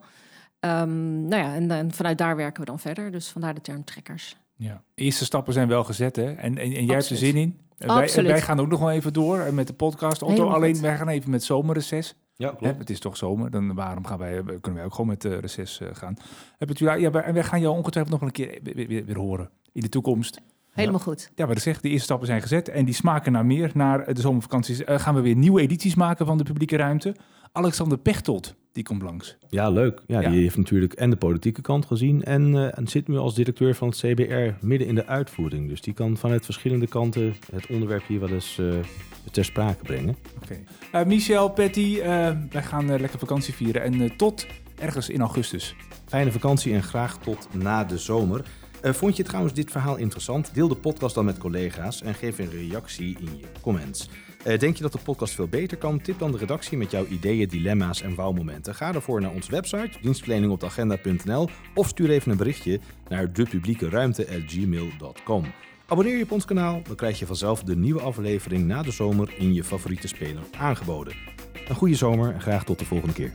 [0.59, 3.11] Um, nou ja, en, en, vanuit daar werken we dan verder.
[3.11, 4.38] Dus vandaar de term trekkers.
[4.55, 6.34] Ja, eerste stappen zijn wel gezet hè?
[6.34, 7.57] En, en, en jij hebt er zin in.
[7.78, 10.22] En wij, en wij gaan ook nog wel even door met de podcast.
[10.22, 10.82] Otto, Helemaal alleen goed.
[10.82, 12.15] wij gaan even met zomerreces.
[12.36, 15.26] Ja, Hè, het is toch zomer, dan waarom gaan wij, kunnen wij ook gewoon met
[15.26, 16.17] uh, reces uh, gaan.
[16.57, 19.05] Hebben het, u- ja, wij- en wij gaan jou ongetwijfeld nog een keer weer, weer,
[19.05, 20.41] weer horen in de toekomst.
[20.80, 21.32] Helemaal goed.
[21.36, 23.71] Ja, maar dat zegt, de eerste stappen zijn gezet en die smaken naar meer.
[23.73, 27.15] Naar de zomervakanties uh, gaan we weer nieuwe edities maken van de publieke ruimte.
[27.51, 29.38] Alexander Pechtold, die komt langs.
[29.49, 30.01] Ja, leuk.
[30.07, 30.30] Ja, Ja.
[30.30, 32.23] Die heeft natuurlijk en de politieke kant gezien.
[32.23, 35.69] En, uh, en zit nu als directeur van het CBR midden in de uitvoering.
[35.69, 38.73] Dus die kan vanuit verschillende kanten het onderwerp hier wel eens uh,
[39.32, 40.15] ter sprake brengen.
[40.43, 40.59] Oké.
[40.91, 41.03] Okay.
[41.03, 42.01] Uh, Michel, Patty,
[42.49, 44.47] wij gaan lekker vakantie vieren en tot
[44.80, 45.75] ergens in augustus.
[46.05, 48.45] Fijne vakantie en graag tot na de zomer.
[48.84, 50.53] Uh, vond je trouwens dit verhaal interessant?
[50.53, 54.09] Deel de podcast dan met collega's en geef een reactie in je comments.
[54.47, 56.01] Uh, denk je dat de podcast veel beter kan?
[56.01, 58.75] Tip dan de redactie met jouw ideeën, dilemma's en wouwmomenten.
[58.75, 65.43] Ga daarvoor naar onze website dienstverleningopdeagenda.nl of stuur even een berichtje naar depubliekeruimte.gmail.com.
[65.88, 69.34] Abonneer je op ons kanaal, dan krijg je vanzelf de nieuwe aflevering na de zomer
[69.38, 71.13] in je favoriete speler aangeboden.
[71.67, 73.34] Een goede zomer en graag tot de volgende keer.